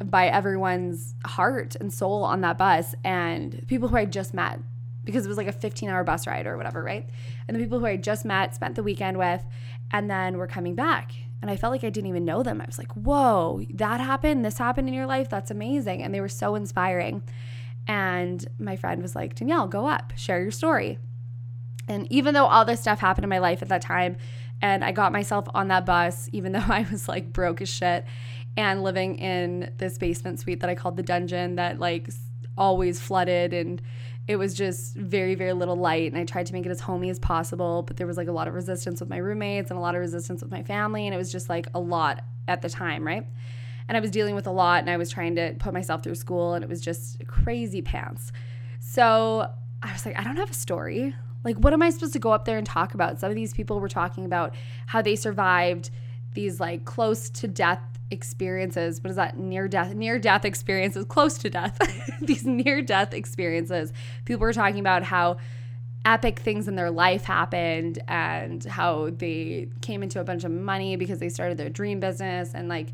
by 0.03 0.27
everyone's 0.27 1.13
heart 1.25 1.75
and 1.79 1.93
soul 1.93 2.23
on 2.23 2.41
that 2.41 2.57
bus 2.57 2.95
and 3.03 3.63
people 3.67 3.89
who 3.89 3.97
I 3.97 4.05
just 4.05 4.33
met 4.33 4.59
because 5.03 5.25
it 5.25 5.27
was 5.27 5.37
like 5.37 5.47
a 5.47 5.51
15 5.51 5.89
hour 5.89 6.03
bus 6.03 6.27
ride 6.27 6.47
or 6.47 6.57
whatever, 6.57 6.83
right? 6.83 7.09
And 7.47 7.55
the 7.55 7.61
people 7.61 7.79
who 7.79 7.85
I 7.85 7.97
just 7.97 8.25
met, 8.25 8.53
spent 8.55 8.75
the 8.75 8.83
weekend 8.83 9.17
with, 9.17 9.43
and 9.91 10.09
then 10.09 10.37
were 10.37 10.47
coming 10.47 10.75
back. 10.75 11.13
And 11.41 11.49
I 11.49 11.57
felt 11.57 11.71
like 11.71 11.83
I 11.83 11.89
didn't 11.89 12.09
even 12.09 12.23
know 12.23 12.43
them. 12.43 12.61
I 12.61 12.65
was 12.65 12.77
like, 12.77 12.91
whoa, 12.93 13.61
that 13.73 13.99
happened. 13.99 14.45
This 14.45 14.59
happened 14.59 14.87
in 14.87 14.93
your 14.93 15.07
life. 15.07 15.27
That's 15.29 15.49
amazing. 15.49 16.03
And 16.03 16.13
they 16.13 16.21
were 16.21 16.29
so 16.29 16.53
inspiring. 16.53 17.23
And 17.87 18.47
my 18.59 18.75
friend 18.75 19.01
was 19.01 19.15
like, 19.15 19.35
Danielle, 19.35 19.67
go 19.67 19.87
up, 19.87 20.13
share 20.15 20.41
your 20.41 20.51
story. 20.51 20.99
And 21.87 22.09
even 22.11 22.35
though 22.35 22.45
all 22.45 22.63
this 22.63 22.79
stuff 22.79 22.99
happened 22.99 23.23
in 23.23 23.29
my 23.29 23.39
life 23.39 23.63
at 23.63 23.69
that 23.69 23.81
time, 23.81 24.17
and 24.61 24.85
I 24.85 24.91
got 24.91 25.11
myself 25.11 25.47
on 25.55 25.69
that 25.69 25.85
bus, 25.85 26.29
even 26.31 26.51
though 26.53 26.59
I 26.59 26.85
was 26.91 27.07
like 27.07 27.33
broke 27.33 27.61
as 27.61 27.69
shit 27.69 28.05
and 28.55 28.83
living 28.83 29.17
in 29.17 29.73
this 29.77 29.97
basement 29.97 30.39
suite 30.39 30.59
that 30.59 30.69
I 30.69 30.75
called 30.75 30.97
the 30.97 31.03
dungeon 31.03 31.55
that 31.55 31.79
like 31.79 32.09
always 32.57 32.99
flooded 32.99 33.53
and 33.53 33.81
it 34.27 34.35
was 34.35 34.53
just 34.53 34.95
very 34.95 35.35
very 35.35 35.53
little 35.53 35.75
light 35.75 36.11
and 36.11 36.19
i 36.19 36.23
tried 36.23 36.45
to 36.45 36.53
make 36.53 36.65
it 36.65 36.69
as 36.69 36.79
homey 36.79 37.09
as 37.09 37.19
possible 37.19 37.81
but 37.83 37.97
there 37.97 38.07
was 38.07 38.17
like 38.17 38.27
a 38.27 38.31
lot 38.31 38.47
of 38.47 38.53
resistance 38.53 38.99
with 38.99 39.09
my 39.09 39.17
roommates 39.17 39.71
and 39.71 39.77
a 39.77 39.81
lot 39.81 39.95
of 39.95 40.01
resistance 40.01 40.41
with 40.41 40.51
my 40.51 40.63
family 40.63 41.05
and 41.05 41.13
it 41.13 41.17
was 41.17 41.31
just 41.31 41.49
like 41.49 41.67
a 41.73 41.79
lot 41.79 42.23
at 42.47 42.61
the 42.61 42.69
time 42.69 43.05
right? 43.05 43.25
And 43.87 43.97
i 43.97 43.99
was 43.99 44.11
dealing 44.11 44.35
with 44.35 44.47
a 44.47 44.51
lot 44.51 44.81
and 44.81 44.89
i 44.89 44.97
was 44.97 45.09
trying 45.09 45.35
to 45.35 45.55
put 45.59 45.73
myself 45.73 46.03
through 46.03 46.15
school 46.15 46.53
and 46.53 46.63
it 46.63 46.69
was 46.69 46.81
just 46.81 47.25
crazy 47.27 47.81
pants. 47.81 48.31
So 48.79 49.49
i 49.83 49.91
was 49.91 50.05
like 50.05 50.17
i 50.17 50.23
don't 50.23 50.37
have 50.37 50.51
a 50.51 50.55
story. 50.55 51.15
Like 51.43 51.57
what 51.57 51.73
am 51.73 51.81
i 51.81 51.89
supposed 51.89 52.13
to 52.13 52.19
go 52.19 52.31
up 52.31 52.45
there 52.45 52.57
and 52.57 52.65
talk 52.65 52.93
about? 52.93 53.19
Some 53.19 53.29
of 53.29 53.35
these 53.35 53.53
people 53.53 53.79
were 53.79 53.89
talking 53.89 54.25
about 54.25 54.53
how 54.85 55.01
they 55.01 55.15
survived 55.15 55.89
these 56.33 56.59
like 56.59 56.85
close 56.85 57.29
to 57.29 57.47
death 57.47 57.81
experiences 58.11 59.01
what 59.01 59.09
is 59.09 59.15
that 59.15 59.37
near 59.37 59.67
death 59.67 59.93
near 59.95 60.19
death 60.19 60.45
experiences 60.45 61.05
close 61.05 61.37
to 61.37 61.49
death 61.49 61.79
these 62.21 62.45
near 62.45 62.81
death 62.81 63.13
experiences. 63.13 63.91
People 64.25 64.41
were 64.41 64.53
talking 64.53 64.79
about 64.79 65.03
how 65.03 65.37
epic 66.05 66.39
things 66.39 66.67
in 66.67 66.75
their 66.75 66.91
life 66.91 67.23
happened 67.23 67.99
and 68.07 68.63
how 68.65 69.09
they 69.11 69.69
came 69.81 70.01
into 70.01 70.19
a 70.19 70.23
bunch 70.23 70.43
of 70.43 70.51
money 70.51 70.95
because 70.95 71.19
they 71.19 71.29
started 71.29 71.57
their 71.57 71.69
dream 71.69 71.99
business 71.99 72.53
and 72.53 72.67
like 72.67 72.87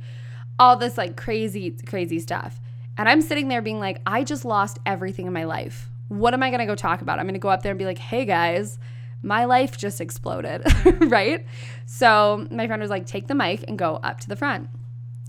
all 0.60 0.76
this 0.76 0.98
like 0.98 1.16
crazy 1.16 1.72
crazy 1.86 2.20
stuff. 2.20 2.60
And 2.98 3.08
i'm 3.08 3.22
sitting 3.22 3.48
there 3.48 3.62
being 3.62 3.80
like 3.80 4.02
i 4.06 4.24
just 4.24 4.46
lost 4.46 4.80
everything 4.86 5.28
in 5.28 5.34
my 5.34 5.46
life. 5.46 5.90
What 6.08 6.34
am 6.34 6.44
i 6.44 6.50
going 6.50 6.60
to 6.60 6.66
go 6.66 6.76
talk 6.76 7.02
about? 7.02 7.20
I'm 7.20 7.26
going 7.26 7.34
to 7.34 7.40
go 7.40 7.50
up 7.50 7.64
there 7.64 7.72
and 7.72 7.80
be 7.80 7.86
like 7.86 8.00
hey 8.00 8.26
guys 8.26 8.80
my 9.24 9.46
life 9.46 9.78
just 9.78 10.00
exploded 10.00 10.64
right? 11.02 11.46
So 11.88 12.46
my 12.52 12.68
friend 12.68 12.82
was 12.82 12.92
like 12.92 13.06
take 13.06 13.28
the 13.28 13.36
mic 13.36 13.66
and 13.68 13.78
go 13.78 13.96
up 14.04 14.20
to 14.22 14.30
the 14.30 14.36
front 14.36 14.70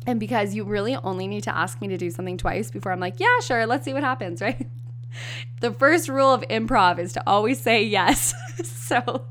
and 0.08 0.18
because 0.18 0.54
you 0.54 0.64
really 0.64 0.96
only 0.96 1.26
need 1.26 1.42
to 1.42 1.54
ask 1.54 1.82
me 1.82 1.88
to 1.88 1.98
do 1.98 2.10
something 2.10 2.38
twice 2.38 2.70
before 2.70 2.92
I'm 2.92 2.98
like, 2.98 3.20
yeah, 3.20 3.40
sure, 3.40 3.66
let's 3.66 3.84
see 3.84 3.92
what 3.92 4.02
happens, 4.02 4.40
right? 4.42 4.66
the 5.60 5.70
first 5.70 6.08
rule 6.08 6.32
of 6.32 6.40
improv 6.48 6.98
is 6.98 7.12
to 7.12 7.22
always 7.26 7.60
say 7.60 7.82
yes. 7.82 8.32
so 8.64 9.26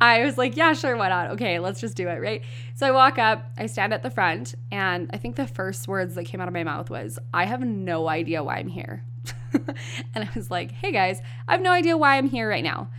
I 0.00 0.24
was 0.24 0.38
like, 0.38 0.56
yeah, 0.56 0.74
sure, 0.74 0.96
why 0.96 1.08
not? 1.08 1.30
Okay, 1.32 1.58
let's 1.58 1.80
just 1.80 1.96
do 1.96 2.06
it, 2.06 2.20
right? 2.20 2.42
So 2.76 2.86
I 2.86 2.92
walk 2.92 3.18
up, 3.18 3.50
I 3.58 3.66
stand 3.66 3.92
at 3.92 4.04
the 4.04 4.10
front, 4.10 4.54
and 4.70 5.10
I 5.12 5.16
think 5.16 5.34
the 5.34 5.46
first 5.46 5.88
words 5.88 6.14
that 6.14 6.24
came 6.24 6.40
out 6.40 6.46
of 6.46 6.54
my 6.54 6.62
mouth 6.62 6.88
was, 6.88 7.18
I 7.34 7.44
have 7.44 7.60
no 7.60 8.08
idea 8.08 8.44
why 8.44 8.58
I'm 8.58 8.68
here. 8.68 9.02
and 9.52 10.24
I 10.24 10.28
was 10.36 10.52
like, 10.52 10.70
hey 10.70 10.92
guys, 10.92 11.20
I 11.48 11.52
have 11.52 11.62
no 11.62 11.72
idea 11.72 11.96
why 11.96 12.16
I'm 12.16 12.28
here 12.28 12.48
right 12.48 12.62
now. 12.62 12.90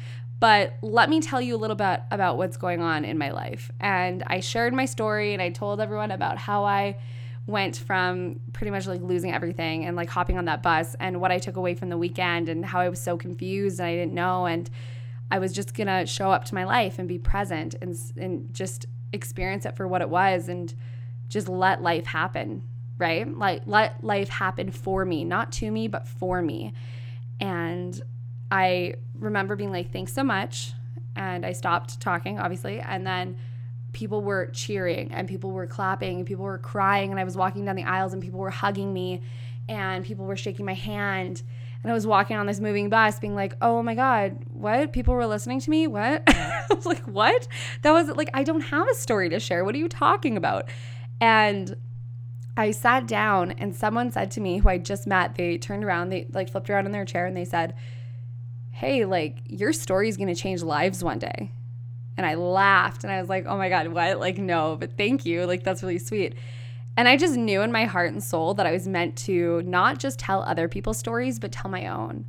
But 0.43 0.73
let 0.81 1.09
me 1.09 1.21
tell 1.21 1.39
you 1.39 1.55
a 1.55 1.61
little 1.63 1.77
bit 1.77 2.01
about 2.11 2.35
what's 2.35 2.57
going 2.57 2.81
on 2.81 3.05
in 3.05 3.17
my 3.17 3.31
life. 3.31 3.71
And 3.79 4.23
I 4.27 4.41
shared 4.41 4.73
my 4.73 4.83
story 4.83 5.31
and 5.31 5.41
I 5.41 5.51
told 5.51 5.79
everyone 5.79 6.11
about 6.11 6.37
how 6.37 6.65
I 6.65 6.97
went 7.47 7.77
from 7.77 8.41
pretty 8.51 8.69
much 8.69 8.85
like 8.85 8.99
losing 8.99 9.31
everything 9.33 9.85
and 9.85 9.95
like 9.95 10.09
hopping 10.09 10.37
on 10.37 10.43
that 10.43 10.61
bus 10.61 10.97
and 10.99 11.21
what 11.21 11.31
I 11.31 11.39
took 11.39 11.55
away 11.55 11.75
from 11.75 11.87
the 11.87 11.97
weekend 11.97 12.49
and 12.49 12.65
how 12.65 12.81
I 12.81 12.89
was 12.89 12.99
so 12.99 13.15
confused 13.15 13.79
and 13.79 13.87
I 13.87 13.95
didn't 13.95 14.11
know 14.11 14.45
and 14.45 14.69
I 15.31 15.39
was 15.39 15.53
just 15.53 15.73
gonna 15.73 16.05
show 16.05 16.29
up 16.29 16.43
to 16.43 16.55
my 16.55 16.65
life 16.65 16.99
and 16.99 17.07
be 17.07 17.19
present 17.19 17.75
and 17.81 17.97
and 18.17 18.53
just 18.53 18.85
experience 19.13 19.65
it 19.65 19.77
for 19.77 19.87
what 19.87 20.01
it 20.01 20.09
was 20.09 20.49
and 20.49 20.73
just 21.29 21.47
let 21.47 21.81
life 21.81 22.05
happen, 22.05 22.63
right? 22.97 23.25
Like 23.25 23.61
let 23.65 24.03
life 24.03 24.27
happen 24.27 24.71
for 24.71 25.05
me, 25.05 25.23
not 25.23 25.53
to 25.53 25.71
me, 25.71 25.87
but 25.87 26.05
for 26.05 26.41
me. 26.41 26.73
And 27.39 27.72
I 28.53 28.93
remember 29.17 29.55
being 29.55 29.71
like, 29.71 29.91
"Thanks 29.91 30.13
so 30.13 30.23
much," 30.23 30.73
and 31.15 31.43
I 31.43 31.53
stopped 31.53 31.99
talking, 31.99 32.37
obviously, 32.37 32.79
and 32.79 33.05
then 33.05 33.35
people 33.93 34.21
were 34.21 34.47
cheering 34.53 35.11
and 35.11 35.27
people 35.27 35.51
were 35.51 35.65
clapping 35.65 36.17
and 36.17 36.25
people 36.25 36.45
were 36.45 36.59
crying 36.59 37.09
and 37.09 37.19
I 37.19 37.23
was 37.23 37.35
walking 37.35 37.65
down 37.65 37.75
the 37.75 37.83
aisles 37.83 38.13
and 38.13 38.21
people 38.21 38.39
were 38.39 38.49
hugging 38.49 38.91
me 38.93 39.21
and 39.69 40.03
people 40.03 40.25
were 40.25 40.35
shaking 40.35 40.65
my 40.65 40.73
hand 40.73 41.41
and 41.83 41.91
I 41.91 41.93
was 41.93 42.07
walking 42.07 42.37
on 42.37 42.45
this 42.45 42.59
moving 42.59 42.89
bus 42.89 43.19
being 43.19 43.33
like, 43.33 43.55
"Oh 43.59 43.81
my 43.81 43.95
god, 43.95 44.37
what? 44.53 44.93
People 44.93 45.15
were 45.15 45.25
listening 45.25 45.59
to 45.61 45.69
me? 45.71 45.87
What?" 45.87 46.23
I 46.27 46.65
was 46.69 46.85
like, 46.85 47.03
"What?" 47.05 47.47
That 47.81 47.91
was 47.91 48.07
like 48.09 48.29
I 48.35 48.43
don't 48.43 48.61
have 48.61 48.87
a 48.87 48.93
story 48.93 49.29
to 49.29 49.39
share. 49.39 49.65
What 49.65 49.73
are 49.73 49.79
you 49.79 49.89
talking 49.89 50.37
about? 50.37 50.69
And 51.19 51.75
I 52.55 52.69
sat 52.69 53.07
down 53.07 53.51
and 53.53 53.75
someone 53.75 54.11
said 54.11 54.29
to 54.31 54.41
me 54.41 54.59
who 54.59 54.69
I 54.69 54.77
just 54.77 55.07
met, 55.07 55.35
they 55.35 55.57
turned 55.57 55.83
around, 55.83 56.09
they 56.09 56.27
like 56.31 56.51
flipped 56.51 56.69
around 56.69 56.85
in 56.85 56.91
their 56.91 57.05
chair 57.05 57.25
and 57.25 57.35
they 57.35 57.45
said, 57.45 57.73
"Hey, 58.73 59.05
like 59.05 59.39
your 59.47 59.73
story 59.73 60.09
is 60.09 60.17
going 60.17 60.33
to 60.33 60.35
change 60.35 60.61
lives 60.61 61.03
one 61.03 61.19
day." 61.19 61.51
And 62.17 62.25
I 62.25 62.35
laughed 62.35 63.03
and 63.03 63.11
I 63.11 63.19
was 63.19 63.29
like, 63.29 63.45
oh 63.47 63.57
my 63.57 63.69
God, 63.69 63.87
what? 63.87 64.19
Like, 64.19 64.37
no, 64.37 64.77
but 64.79 64.97
thank 64.97 65.25
you. 65.25 65.45
Like, 65.45 65.63
that's 65.63 65.81
really 65.81 65.99
sweet. 65.99 66.35
And 66.95 67.07
I 67.07 67.17
just 67.17 67.35
knew 67.35 67.61
in 67.61 67.71
my 67.71 67.85
heart 67.85 68.11
and 68.11 68.23
soul 68.23 68.53
that 68.53 68.67
I 68.67 68.71
was 68.71 68.87
meant 68.87 69.15
to 69.17 69.63
not 69.63 69.97
just 69.97 70.19
tell 70.19 70.43
other 70.43 70.67
people's 70.67 70.99
stories, 70.99 71.39
but 71.39 71.51
tell 71.51 71.71
my 71.71 71.87
own. 71.87 72.25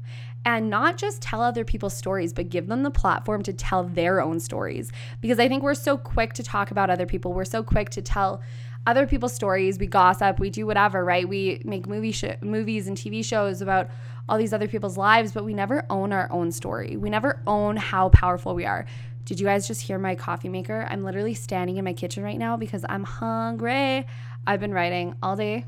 And 0.46 0.70
not 0.70 0.96
just 0.96 1.20
tell 1.20 1.42
other 1.42 1.64
people's 1.64 1.96
stories, 1.96 2.32
but 2.32 2.48
give 2.48 2.66
them 2.66 2.82
the 2.82 2.90
platform 2.90 3.42
to 3.42 3.52
tell 3.52 3.84
their 3.84 4.22
own 4.22 4.40
stories. 4.40 4.90
Because 5.20 5.38
I 5.38 5.48
think 5.48 5.62
we're 5.62 5.74
so 5.74 5.98
quick 5.98 6.32
to 6.34 6.42
talk 6.42 6.70
about 6.70 6.88
other 6.88 7.06
people. 7.06 7.34
We're 7.34 7.44
so 7.44 7.62
quick 7.62 7.90
to 7.90 8.02
tell 8.02 8.40
other 8.87 9.07
people's 9.07 9.33
stories. 9.33 9.79
We 9.79 9.87
gossip, 9.87 10.38
we 10.38 10.50
do 10.50 10.67
whatever, 10.67 11.05
right? 11.05 11.29
We 11.29 11.62
make 11.64 11.87
movie 11.87 12.12
sh- 12.12 12.37
movies 12.41 12.87
and 12.87 12.97
TV 12.97 13.25
shows 13.25 13.62
about 13.62 13.88
all 14.29 14.38
these 14.38 14.53
other 14.53 14.69
people's 14.69 14.97
lives, 14.97 15.33
but 15.33 15.45
we 15.45 15.55
never 15.55 15.85
own 15.91 16.12
our 16.12 16.31
own 16.31 16.50
story. 16.50 16.97
We 16.97 17.11
never 17.11 17.41
own 17.47 17.76
how 17.76 18.09
powerful 18.11 18.55
we 18.55 18.64
are. 18.67 18.87
Did 19.25 19.41
you 19.41 19.47
guys 19.47 19.67
just 19.67 19.81
hear 19.81 19.99
my 19.99 20.14
coffee 20.14 20.50
maker? 20.50 20.87
I'm 20.91 21.03
literally 21.03 21.35
standing 21.35 21.79
in 21.79 21.85
my 21.85 21.95
kitchen 21.95 22.23
right 22.23 22.38
now 22.38 22.57
because 22.57 22.85
I'm 22.88 23.05
hungry. 23.05 24.07
I've 24.47 24.61
been 24.61 24.75
writing 24.75 25.14
all 25.23 25.37
day. 25.37 25.64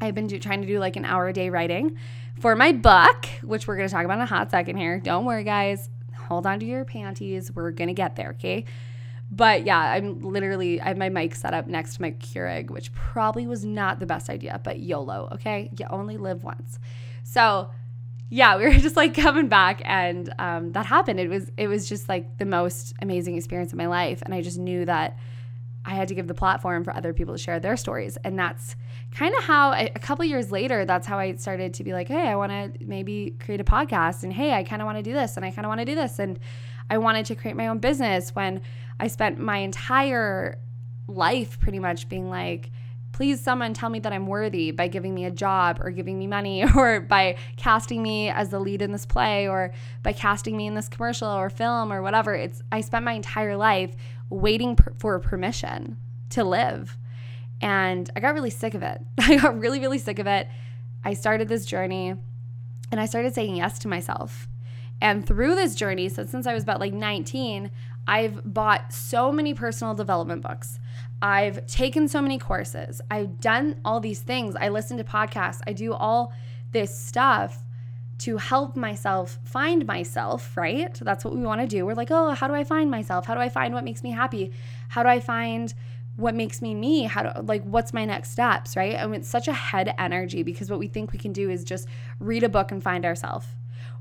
I've 0.00 0.14
been 0.14 0.26
do, 0.26 0.38
trying 0.38 0.60
to 0.60 0.66
do 0.66 0.80
like 0.80 0.96
an 0.96 1.04
hour 1.04 1.28
a 1.28 1.32
day 1.32 1.50
writing 1.50 1.96
for 2.40 2.56
my 2.56 2.72
book, 2.72 3.26
which 3.42 3.68
we're 3.68 3.76
going 3.76 3.88
to 3.88 3.92
talk 3.94 4.04
about 4.04 4.18
in 4.18 4.22
a 4.22 4.26
hot 4.26 4.50
second 4.50 4.76
here. 4.76 4.98
Don't 4.98 5.24
worry, 5.24 5.44
guys. 5.44 5.88
Hold 6.16 6.46
on 6.46 6.58
to 6.60 6.66
your 6.66 6.84
panties. 6.84 7.52
We're 7.52 7.70
going 7.70 7.88
to 7.88 7.94
get 7.94 8.16
there, 8.16 8.30
okay? 8.30 8.64
But 9.30 9.64
yeah, 9.64 9.78
I'm 9.78 10.20
literally, 10.20 10.80
I 10.80 10.88
have 10.88 10.96
my 10.96 11.08
mic 11.08 11.34
set 11.34 11.54
up 11.54 11.66
next 11.66 11.96
to 11.96 12.02
my 12.02 12.12
Keurig, 12.12 12.70
which 12.70 12.92
probably 12.92 13.46
was 13.46 13.64
not 13.64 13.98
the 13.98 14.06
best 14.06 14.30
idea, 14.30 14.60
but 14.62 14.80
YOLO, 14.80 15.28
okay? 15.32 15.70
You 15.78 15.86
only 15.90 16.16
live 16.16 16.44
once. 16.44 16.78
So, 17.24 17.70
yeah, 18.28 18.56
we 18.58 18.64
were 18.64 18.72
just 18.72 18.96
like 18.96 19.14
coming 19.14 19.48
back, 19.48 19.82
and 19.84 20.32
um, 20.38 20.72
that 20.72 20.86
happened. 20.86 21.20
It 21.20 21.28
was 21.28 21.50
it 21.56 21.68
was 21.68 21.88
just 21.88 22.08
like 22.08 22.38
the 22.38 22.44
most 22.44 22.94
amazing 23.00 23.36
experience 23.36 23.72
of 23.72 23.78
my 23.78 23.86
life, 23.86 24.22
and 24.22 24.34
I 24.34 24.42
just 24.42 24.58
knew 24.58 24.84
that 24.84 25.18
I 25.84 25.90
had 25.90 26.08
to 26.08 26.14
give 26.14 26.26
the 26.26 26.34
platform 26.34 26.82
for 26.84 26.96
other 26.96 27.12
people 27.12 27.34
to 27.34 27.38
share 27.38 27.60
their 27.60 27.76
stories, 27.76 28.16
and 28.24 28.38
that's 28.38 28.76
kind 29.12 29.34
of 29.36 29.44
how 29.44 29.72
a 29.72 29.88
couple 29.90 30.24
years 30.24 30.50
later, 30.50 30.84
that's 30.84 31.06
how 31.06 31.18
I 31.18 31.34
started 31.36 31.74
to 31.74 31.84
be 31.84 31.92
like, 31.92 32.08
hey, 32.08 32.28
I 32.28 32.36
want 32.36 32.52
to 32.52 32.84
maybe 32.84 33.36
create 33.40 33.60
a 33.60 33.64
podcast, 33.64 34.22
and 34.22 34.32
hey, 34.32 34.52
I 34.52 34.64
kind 34.64 34.82
of 34.82 34.86
want 34.86 34.98
to 34.98 35.02
do 35.02 35.12
this, 35.12 35.36
and 35.36 35.44
I 35.44 35.50
kind 35.50 35.66
of 35.66 35.68
want 35.68 35.80
to 35.80 35.84
do 35.84 35.94
this, 35.94 36.18
and 36.18 36.38
I 36.90 36.98
wanted 36.98 37.26
to 37.26 37.34
create 37.34 37.56
my 37.56 37.68
own 37.68 37.78
business 37.78 38.34
when 38.34 38.60
I 38.98 39.08
spent 39.08 39.38
my 39.38 39.58
entire 39.58 40.58
life 41.06 41.60
pretty 41.60 41.78
much 41.78 42.08
being 42.08 42.30
like 42.30 42.70
please 43.14 43.40
someone 43.40 43.72
tell 43.72 43.88
me 43.88 44.00
that 44.00 44.12
I'm 44.12 44.26
worthy 44.26 44.72
by 44.72 44.88
giving 44.88 45.14
me 45.14 45.24
a 45.24 45.30
job 45.30 45.78
or 45.80 45.92
giving 45.92 46.18
me 46.18 46.26
money 46.26 46.64
or 46.76 47.00
by 47.00 47.36
casting 47.56 48.02
me 48.02 48.28
as 48.28 48.50
the 48.50 48.58
lead 48.58 48.82
in 48.82 48.90
this 48.90 49.06
play 49.06 49.48
or 49.48 49.72
by 50.02 50.12
casting 50.12 50.56
me 50.56 50.66
in 50.66 50.74
this 50.74 50.88
commercial 50.88 51.28
or 51.28 51.48
film 51.48 51.92
or 51.92 52.02
whatever. 52.02 52.34
It's 52.34 52.60
I 52.72 52.80
spent 52.80 53.04
my 53.04 53.12
entire 53.12 53.56
life 53.56 53.94
waiting 54.30 54.74
per, 54.74 54.92
for 54.98 55.18
permission 55.20 55.96
to 56.30 56.42
live. 56.42 56.98
And 57.60 58.10
I 58.16 58.20
got 58.20 58.34
really 58.34 58.50
sick 58.50 58.74
of 58.74 58.82
it. 58.82 59.00
I 59.20 59.36
got 59.36 59.58
really 59.58 59.78
really 59.78 59.98
sick 59.98 60.18
of 60.18 60.26
it. 60.26 60.48
I 61.04 61.14
started 61.14 61.48
this 61.48 61.66
journey 61.66 62.16
and 62.90 63.00
I 63.00 63.06
started 63.06 63.32
saying 63.32 63.54
yes 63.54 63.78
to 63.80 63.88
myself. 63.88 64.48
And 65.00 65.26
through 65.26 65.54
this 65.54 65.74
journey, 65.74 66.08
so 66.08 66.24
since 66.24 66.46
I 66.46 66.54
was 66.54 66.62
about 66.62 66.80
like 66.80 66.92
19, 66.92 67.70
I've 68.06 68.40
bought 68.52 68.92
so 68.92 69.32
many 69.32 69.54
personal 69.54 69.94
development 69.94 70.42
books. 70.42 70.78
I've 71.22 71.66
taken 71.66 72.08
so 72.08 72.20
many 72.20 72.38
courses. 72.38 73.00
I've 73.10 73.40
done 73.40 73.80
all 73.84 74.00
these 74.00 74.20
things. 74.20 74.56
I 74.56 74.68
listen 74.68 74.96
to 74.98 75.04
podcasts. 75.04 75.60
I 75.66 75.72
do 75.72 75.94
all 75.94 76.32
this 76.72 76.98
stuff 76.98 77.64
to 78.18 78.36
help 78.36 78.76
myself 78.76 79.38
find 79.44 79.86
myself, 79.86 80.56
right? 80.56 80.94
That's 80.94 81.24
what 81.24 81.34
we 81.34 81.42
want 81.42 81.60
to 81.62 81.66
do. 81.66 81.84
We're 81.86 81.94
like, 81.94 82.10
oh, 82.10 82.30
how 82.30 82.46
do 82.46 82.54
I 82.54 82.64
find 82.64 82.90
myself? 82.90 83.26
How 83.26 83.34
do 83.34 83.40
I 83.40 83.48
find 83.48 83.74
what 83.74 83.84
makes 83.84 84.02
me 84.02 84.12
happy? 84.12 84.52
How 84.88 85.02
do 85.02 85.08
I 85.08 85.20
find 85.20 85.72
what 86.16 86.34
makes 86.34 86.62
me 86.62 86.74
me? 86.74 87.04
How 87.04 87.22
do 87.22 87.42
like 87.42 87.64
what's 87.64 87.92
my 87.92 88.04
next 88.04 88.30
steps, 88.30 88.76
right? 88.76 88.96
I 88.96 89.06
mean, 89.06 89.20
it's 89.20 89.28
such 89.28 89.48
a 89.48 89.52
head 89.52 89.94
energy 89.98 90.42
because 90.42 90.70
what 90.70 90.78
we 90.78 90.86
think 90.86 91.12
we 91.12 91.18
can 91.18 91.32
do 91.32 91.50
is 91.50 91.64
just 91.64 91.88
read 92.20 92.44
a 92.44 92.48
book 92.48 92.70
and 92.70 92.82
find 92.82 93.04
ourselves 93.04 93.46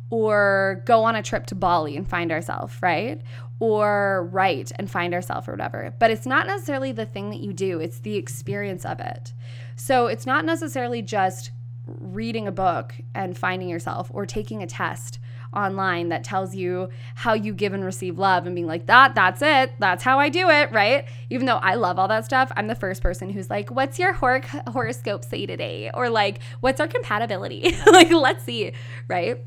or 0.09 0.83
go 0.85 1.03
on 1.03 1.15
a 1.15 1.23
trip 1.23 1.45
to 1.47 1.55
Bali 1.55 1.97
and 1.97 2.07
find 2.07 2.31
ourselves, 2.31 2.75
right? 2.81 3.21
Or 3.59 4.29
write 4.31 4.71
and 4.75 4.89
find 4.89 5.13
ourselves 5.13 5.47
or 5.47 5.51
whatever. 5.51 5.93
But 5.99 6.11
it's 6.11 6.25
not 6.25 6.47
necessarily 6.47 6.91
the 6.91 7.05
thing 7.05 7.29
that 7.29 7.39
you 7.39 7.53
do, 7.53 7.79
it's 7.79 7.99
the 7.99 8.15
experience 8.15 8.85
of 8.85 8.99
it. 8.99 9.33
So 9.75 10.07
it's 10.07 10.25
not 10.25 10.45
necessarily 10.45 11.01
just 11.01 11.51
reading 11.85 12.47
a 12.47 12.51
book 12.51 12.95
and 13.13 13.37
finding 13.37 13.67
yourself 13.67 14.09
or 14.13 14.25
taking 14.25 14.63
a 14.63 14.67
test 14.67 15.19
online 15.55 16.09
that 16.09 16.23
tells 16.23 16.55
you 16.55 16.89
how 17.15 17.33
you 17.33 17.53
give 17.53 17.73
and 17.73 17.85
receive 17.85 18.17
love 18.17 18.45
and 18.45 18.55
being 18.55 18.67
like 18.67 18.87
that 18.87 19.13
that's 19.13 19.41
it 19.41 19.71
that's 19.79 20.03
how 20.03 20.19
i 20.19 20.29
do 20.29 20.49
it 20.49 20.71
right 20.71 21.05
even 21.29 21.45
though 21.45 21.57
i 21.57 21.75
love 21.75 21.99
all 21.99 22.07
that 22.07 22.25
stuff 22.25 22.51
i'm 22.57 22.67
the 22.67 22.75
first 22.75 23.03
person 23.03 23.29
who's 23.29 23.49
like 23.49 23.69
what's 23.69 23.99
your 23.99 24.13
hor- 24.13 24.41
horoscope 24.69 25.23
say 25.23 25.45
today 25.45 25.91
or 25.93 26.09
like 26.09 26.39
what's 26.61 26.79
our 26.79 26.87
compatibility 26.87 27.75
like 27.91 28.11
let's 28.11 28.43
see 28.43 28.71
right 29.07 29.41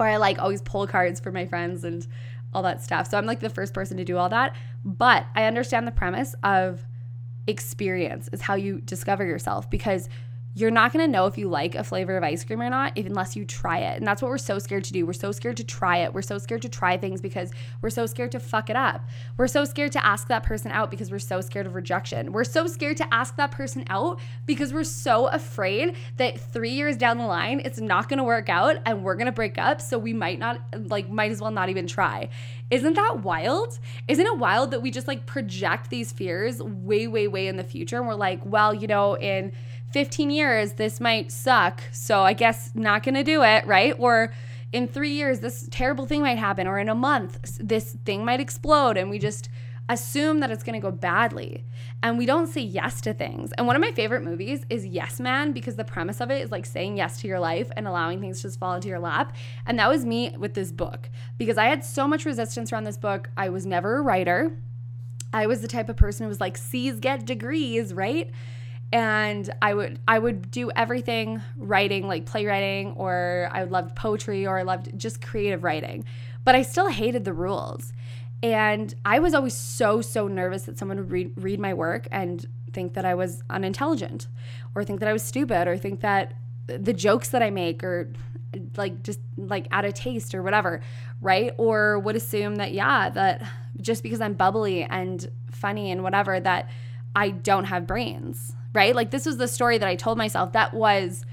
or 0.00 0.08
I 0.08 0.16
like 0.16 0.38
always 0.38 0.62
pull 0.62 0.86
cards 0.86 1.20
for 1.20 1.30
my 1.30 1.46
friends 1.46 1.84
and 1.84 2.06
all 2.52 2.62
that 2.62 2.82
stuff. 2.82 3.10
So 3.10 3.18
I'm 3.18 3.26
like 3.26 3.40
the 3.40 3.50
first 3.50 3.74
person 3.74 3.96
to 3.98 4.04
do 4.04 4.16
all 4.16 4.28
that. 4.30 4.56
But 4.84 5.26
I 5.34 5.44
understand 5.44 5.86
the 5.86 5.92
premise 5.92 6.34
of 6.42 6.84
experience 7.46 8.28
is 8.32 8.40
how 8.40 8.54
you 8.54 8.80
discover 8.80 9.24
yourself 9.24 9.68
because 9.70 10.08
you're 10.52 10.70
not 10.70 10.92
going 10.92 11.04
to 11.04 11.10
know 11.10 11.26
if 11.26 11.38
you 11.38 11.48
like 11.48 11.76
a 11.76 11.84
flavor 11.84 12.16
of 12.16 12.24
ice 12.24 12.42
cream 12.42 12.60
or 12.60 12.68
not 12.68 12.92
if, 12.96 13.06
unless 13.06 13.36
you 13.36 13.44
try 13.44 13.78
it. 13.78 13.98
And 13.98 14.06
that's 14.06 14.20
what 14.20 14.28
we're 14.30 14.38
so 14.38 14.58
scared 14.58 14.82
to 14.84 14.92
do. 14.92 15.06
We're 15.06 15.12
so 15.12 15.30
scared 15.30 15.56
to 15.58 15.64
try 15.64 15.98
it. 15.98 16.12
We're 16.12 16.22
so 16.22 16.38
scared 16.38 16.62
to 16.62 16.68
try 16.68 16.96
things 16.96 17.20
because 17.20 17.52
we're 17.80 17.90
so 17.90 18.04
scared 18.06 18.32
to 18.32 18.40
fuck 18.40 18.68
it 18.68 18.74
up. 18.74 19.08
We're 19.36 19.46
so 19.46 19.64
scared 19.64 19.92
to 19.92 20.04
ask 20.04 20.26
that 20.26 20.42
person 20.42 20.72
out 20.72 20.90
because 20.90 21.10
we're 21.10 21.20
so 21.20 21.40
scared 21.40 21.66
of 21.66 21.76
rejection. 21.76 22.32
We're 22.32 22.44
so 22.44 22.66
scared 22.66 22.96
to 22.96 23.14
ask 23.14 23.36
that 23.36 23.52
person 23.52 23.84
out 23.88 24.18
because 24.44 24.72
we're 24.72 24.82
so 24.82 25.28
afraid 25.28 25.94
that 26.16 26.40
3 26.40 26.70
years 26.70 26.96
down 26.96 27.18
the 27.18 27.26
line 27.26 27.62
it's 27.64 27.80
not 27.80 28.08
going 28.08 28.18
to 28.18 28.24
work 28.24 28.48
out 28.48 28.76
and 28.86 29.04
we're 29.04 29.14
going 29.14 29.26
to 29.26 29.32
break 29.32 29.56
up, 29.56 29.80
so 29.80 29.98
we 29.98 30.12
might 30.12 30.38
not 30.38 30.60
like 30.88 31.08
might 31.08 31.30
as 31.30 31.40
well 31.40 31.52
not 31.52 31.68
even 31.68 31.86
try. 31.86 32.28
Isn't 32.70 32.94
that 32.94 33.20
wild? 33.20 33.78
Isn't 34.08 34.26
it 34.26 34.38
wild 34.38 34.72
that 34.72 34.82
we 34.82 34.90
just 34.90 35.06
like 35.06 35.26
project 35.26 35.90
these 35.90 36.10
fears 36.12 36.60
way 36.60 37.06
way 37.06 37.28
way 37.28 37.46
in 37.46 37.56
the 37.56 37.64
future 37.64 37.98
and 37.98 38.06
we're 38.08 38.14
like, 38.14 38.40
well, 38.44 38.74
you 38.74 38.86
know, 38.86 39.16
in 39.16 39.52
15 39.92 40.30
years, 40.30 40.74
this 40.74 41.00
might 41.00 41.32
suck. 41.32 41.82
So 41.92 42.20
I 42.20 42.32
guess 42.32 42.70
not 42.74 43.02
going 43.02 43.14
to 43.14 43.24
do 43.24 43.42
it, 43.42 43.66
right? 43.66 43.94
Or 43.98 44.32
in 44.72 44.86
three 44.86 45.12
years, 45.12 45.40
this 45.40 45.68
terrible 45.70 46.06
thing 46.06 46.22
might 46.22 46.38
happen. 46.38 46.66
Or 46.66 46.78
in 46.78 46.88
a 46.88 46.94
month, 46.94 47.58
this 47.60 47.96
thing 48.04 48.24
might 48.24 48.40
explode. 48.40 48.96
And 48.96 49.10
we 49.10 49.18
just 49.18 49.48
assume 49.90 50.38
that 50.38 50.52
it's 50.52 50.62
going 50.62 50.80
to 50.80 50.84
go 50.84 50.92
badly. 50.92 51.64
And 52.02 52.16
we 52.16 52.24
don't 52.24 52.46
say 52.46 52.60
yes 52.60 53.00
to 53.02 53.12
things. 53.12 53.50
And 53.58 53.66
one 53.66 53.74
of 53.74 53.82
my 53.82 53.90
favorite 53.90 54.22
movies 54.22 54.64
is 54.70 54.86
Yes 54.86 55.18
Man 55.18 55.52
because 55.52 55.74
the 55.74 55.84
premise 55.84 56.20
of 56.20 56.30
it 56.30 56.40
is 56.40 56.52
like 56.52 56.64
saying 56.64 56.96
yes 56.96 57.20
to 57.20 57.28
your 57.28 57.40
life 57.40 57.70
and 57.76 57.88
allowing 57.88 58.20
things 58.20 58.38
to 58.38 58.48
just 58.48 58.60
fall 58.60 58.74
into 58.74 58.88
your 58.88 59.00
lap. 59.00 59.34
And 59.66 59.78
that 59.80 59.88
was 59.88 60.06
me 60.06 60.34
with 60.38 60.54
this 60.54 60.70
book 60.70 61.10
because 61.36 61.58
I 61.58 61.66
had 61.66 61.84
so 61.84 62.06
much 62.06 62.24
resistance 62.24 62.72
around 62.72 62.84
this 62.84 62.96
book. 62.96 63.30
I 63.36 63.48
was 63.48 63.66
never 63.66 63.98
a 63.98 64.02
writer. 64.02 64.56
I 65.32 65.46
was 65.46 65.60
the 65.60 65.68
type 65.68 65.88
of 65.88 65.96
person 65.96 66.24
who 66.24 66.28
was 66.28 66.40
like, 66.40 66.56
C's 66.56 67.00
get 67.00 67.26
degrees, 67.26 67.92
right? 67.92 68.30
And 68.92 69.48
I 69.62 69.74
would 69.74 70.00
I 70.08 70.18
would 70.18 70.50
do 70.50 70.70
everything 70.74 71.40
writing 71.56 72.08
like 72.08 72.26
playwriting 72.26 72.92
or 72.96 73.48
I 73.52 73.64
loved 73.64 73.94
poetry 73.94 74.46
or 74.46 74.58
I 74.58 74.62
loved 74.62 74.96
just 74.98 75.22
creative 75.22 75.62
writing. 75.62 76.04
But 76.44 76.54
I 76.54 76.62
still 76.62 76.88
hated 76.88 77.24
the 77.24 77.32
rules. 77.32 77.92
And 78.42 78.92
I 79.04 79.18
was 79.18 79.34
always 79.34 79.54
so 79.54 80.00
so 80.00 80.26
nervous 80.26 80.64
that 80.64 80.78
someone 80.78 80.96
would 80.98 81.10
read 81.10 81.32
read 81.36 81.60
my 81.60 81.74
work 81.74 82.08
and 82.10 82.44
think 82.72 82.94
that 82.94 83.04
I 83.04 83.14
was 83.14 83.42
unintelligent 83.50 84.28
or 84.74 84.84
think 84.84 85.00
that 85.00 85.08
I 85.08 85.12
was 85.12 85.22
stupid 85.22 85.68
or 85.68 85.76
think 85.76 86.00
that 86.00 86.34
the 86.66 86.92
jokes 86.92 87.30
that 87.30 87.42
I 87.42 87.50
make 87.50 87.84
or 87.84 88.12
like 88.76 89.02
just 89.02 89.20
like 89.36 89.68
out 89.70 89.84
of 89.84 89.94
taste 89.94 90.34
or 90.34 90.42
whatever 90.42 90.80
right? 91.20 91.52
Or 91.58 91.98
would 91.98 92.16
assume 92.16 92.56
that 92.56 92.72
yeah 92.72 93.10
that 93.10 93.42
just 93.80 94.02
because 94.02 94.20
I'm 94.20 94.34
bubbly 94.34 94.82
and 94.84 95.30
funny 95.50 95.90
and 95.90 96.02
whatever 96.02 96.40
that 96.40 96.70
I 97.14 97.30
don't 97.30 97.64
have 97.64 97.86
brains 97.86 98.54
right? 98.72 98.94
Like 98.94 99.10
this 99.10 99.26
was 99.26 99.36
the 99.36 99.48
story 99.48 99.78
that 99.78 99.88
I 99.88 99.96
told 99.96 100.18
myself 100.18 100.52
that 100.52 100.74
was 100.74 101.24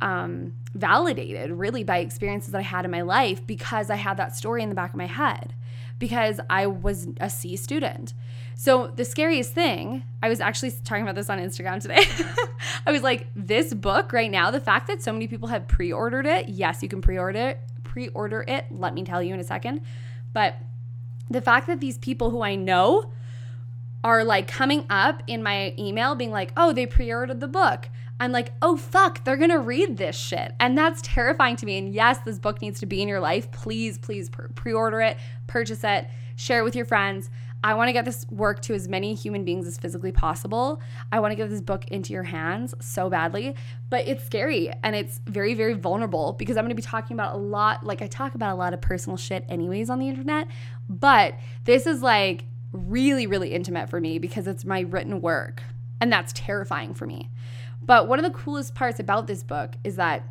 um, 0.00 0.54
validated 0.74 1.50
really 1.50 1.84
by 1.84 1.98
experiences 1.98 2.52
that 2.52 2.58
I 2.58 2.62
had 2.62 2.84
in 2.84 2.90
my 2.90 3.02
life 3.02 3.46
because 3.46 3.90
I 3.90 3.96
had 3.96 4.16
that 4.16 4.36
story 4.36 4.62
in 4.62 4.68
the 4.68 4.74
back 4.74 4.90
of 4.90 4.96
my 4.96 5.06
head 5.06 5.54
because 5.98 6.40
I 6.50 6.66
was 6.66 7.08
a 7.20 7.30
C 7.30 7.56
student. 7.56 8.14
So 8.56 8.88
the 8.94 9.04
scariest 9.04 9.52
thing, 9.52 10.04
I 10.22 10.28
was 10.28 10.40
actually 10.40 10.70
talking 10.70 11.02
about 11.02 11.16
this 11.16 11.28
on 11.28 11.38
Instagram 11.38 11.80
today. 11.80 12.04
I 12.86 12.92
was 12.92 13.02
like, 13.02 13.26
this 13.34 13.74
book 13.74 14.12
right 14.12 14.30
now, 14.30 14.50
the 14.50 14.60
fact 14.60 14.86
that 14.86 15.02
so 15.02 15.12
many 15.12 15.26
people 15.26 15.48
have 15.48 15.66
pre-ordered 15.66 16.26
it, 16.26 16.48
yes, 16.48 16.82
you 16.82 16.88
can 16.88 17.00
pre-order 17.00 17.48
it, 17.48 17.60
pre-order 17.82 18.44
it. 18.46 18.66
Let 18.70 18.94
me 18.94 19.02
tell 19.02 19.22
you 19.22 19.34
in 19.34 19.40
a 19.40 19.44
second. 19.44 19.80
But 20.32 20.56
the 21.28 21.40
fact 21.40 21.66
that 21.66 21.80
these 21.80 21.98
people 21.98 22.30
who 22.30 22.42
I 22.42 22.54
know 22.54 23.10
are 24.04 24.22
like 24.22 24.46
coming 24.46 24.84
up 24.90 25.22
in 25.26 25.42
my 25.42 25.74
email 25.78 26.14
being 26.14 26.30
like, 26.30 26.52
oh, 26.56 26.72
they 26.72 26.86
pre 26.86 27.10
ordered 27.10 27.40
the 27.40 27.48
book. 27.48 27.88
I'm 28.20 28.30
like, 28.30 28.52
oh, 28.62 28.76
fuck, 28.76 29.24
they're 29.24 29.36
gonna 29.36 29.58
read 29.58 29.96
this 29.96 30.14
shit. 30.14 30.54
And 30.60 30.78
that's 30.78 31.02
terrifying 31.02 31.56
to 31.56 31.66
me. 31.66 31.78
And 31.78 31.92
yes, 31.92 32.18
this 32.18 32.38
book 32.38 32.62
needs 32.62 32.78
to 32.80 32.86
be 32.86 33.02
in 33.02 33.08
your 33.08 33.18
life. 33.18 33.50
Please, 33.50 33.98
please 33.98 34.30
pre 34.54 34.72
order 34.72 35.00
it, 35.00 35.16
purchase 35.46 35.82
it, 35.82 36.06
share 36.36 36.60
it 36.60 36.64
with 36.64 36.76
your 36.76 36.84
friends. 36.84 37.30
I 37.64 37.72
wanna 37.72 37.94
get 37.94 38.04
this 38.04 38.26
work 38.30 38.60
to 38.62 38.74
as 38.74 38.88
many 38.88 39.14
human 39.14 39.42
beings 39.42 39.66
as 39.66 39.78
physically 39.78 40.12
possible. 40.12 40.82
I 41.10 41.20
wanna 41.20 41.34
get 41.34 41.48
this 41.48 41.62
book 41.62 41.88
into 41.88 42.12
your 42.12 42.24
hands 42.24 42.74
so 42.80 43.08
badly. 43.08 43.56
But 43.88 44.06
it's 44.06 44.22
scary 44.22 44.70
and 44.82 44.94
it's 44.94 45.20
very, 45.26 45.54
very 45.54 45.72
vulnerable 45.72 46.34
because 46.34 46.58
I'm 46.58 46.64
gonna 46.64 46.74
be 46.74 46.82
talking 46.82 47.16
about 47.16 47.34
a 47.34 47.38
lot, 47.38 47.84
like, 47.84 48.02
I 48.02 48.06
talk 48.06 48.34
about 48.34 48.52
a 48.52 48.58
lot 48.58 48.74
of 48.74 48.82
personal 48.82 49.16
shit 49.16 49.46
anyways 49.48 49.88
on 49.88 49.98
the 49.98 50.08
internet. 50.08 50.46
But 50.90 51.34
this 51.64 51.86
is 51.86 52.02
like, 52.02 52.44
really, 52.74 53.26
really 53.26 53.52
intimate 53.52 53.88
for 53.88 54.00
me 54.00 54.18
because 54.18 54.46
it's 54.46 54.64
my 54.64 54.80
written 54.80 55.20
work. 55.20 55.62
And 56.00 56.12
that's 56.12 56.32
terrifying 56.34 56.92
for 56.92 57.06
me. 57.06 57.30
But 57.80 58.08
one 58.08 58.18
of 58.18 58.24
the 58.24 58.36
coolest 58.36 58.74
parts 58.74 58.98
about 58.98 59.26
this 59.26 59.42
book 59.42 59.76
is 59.84 59.96
that 59.96 60.24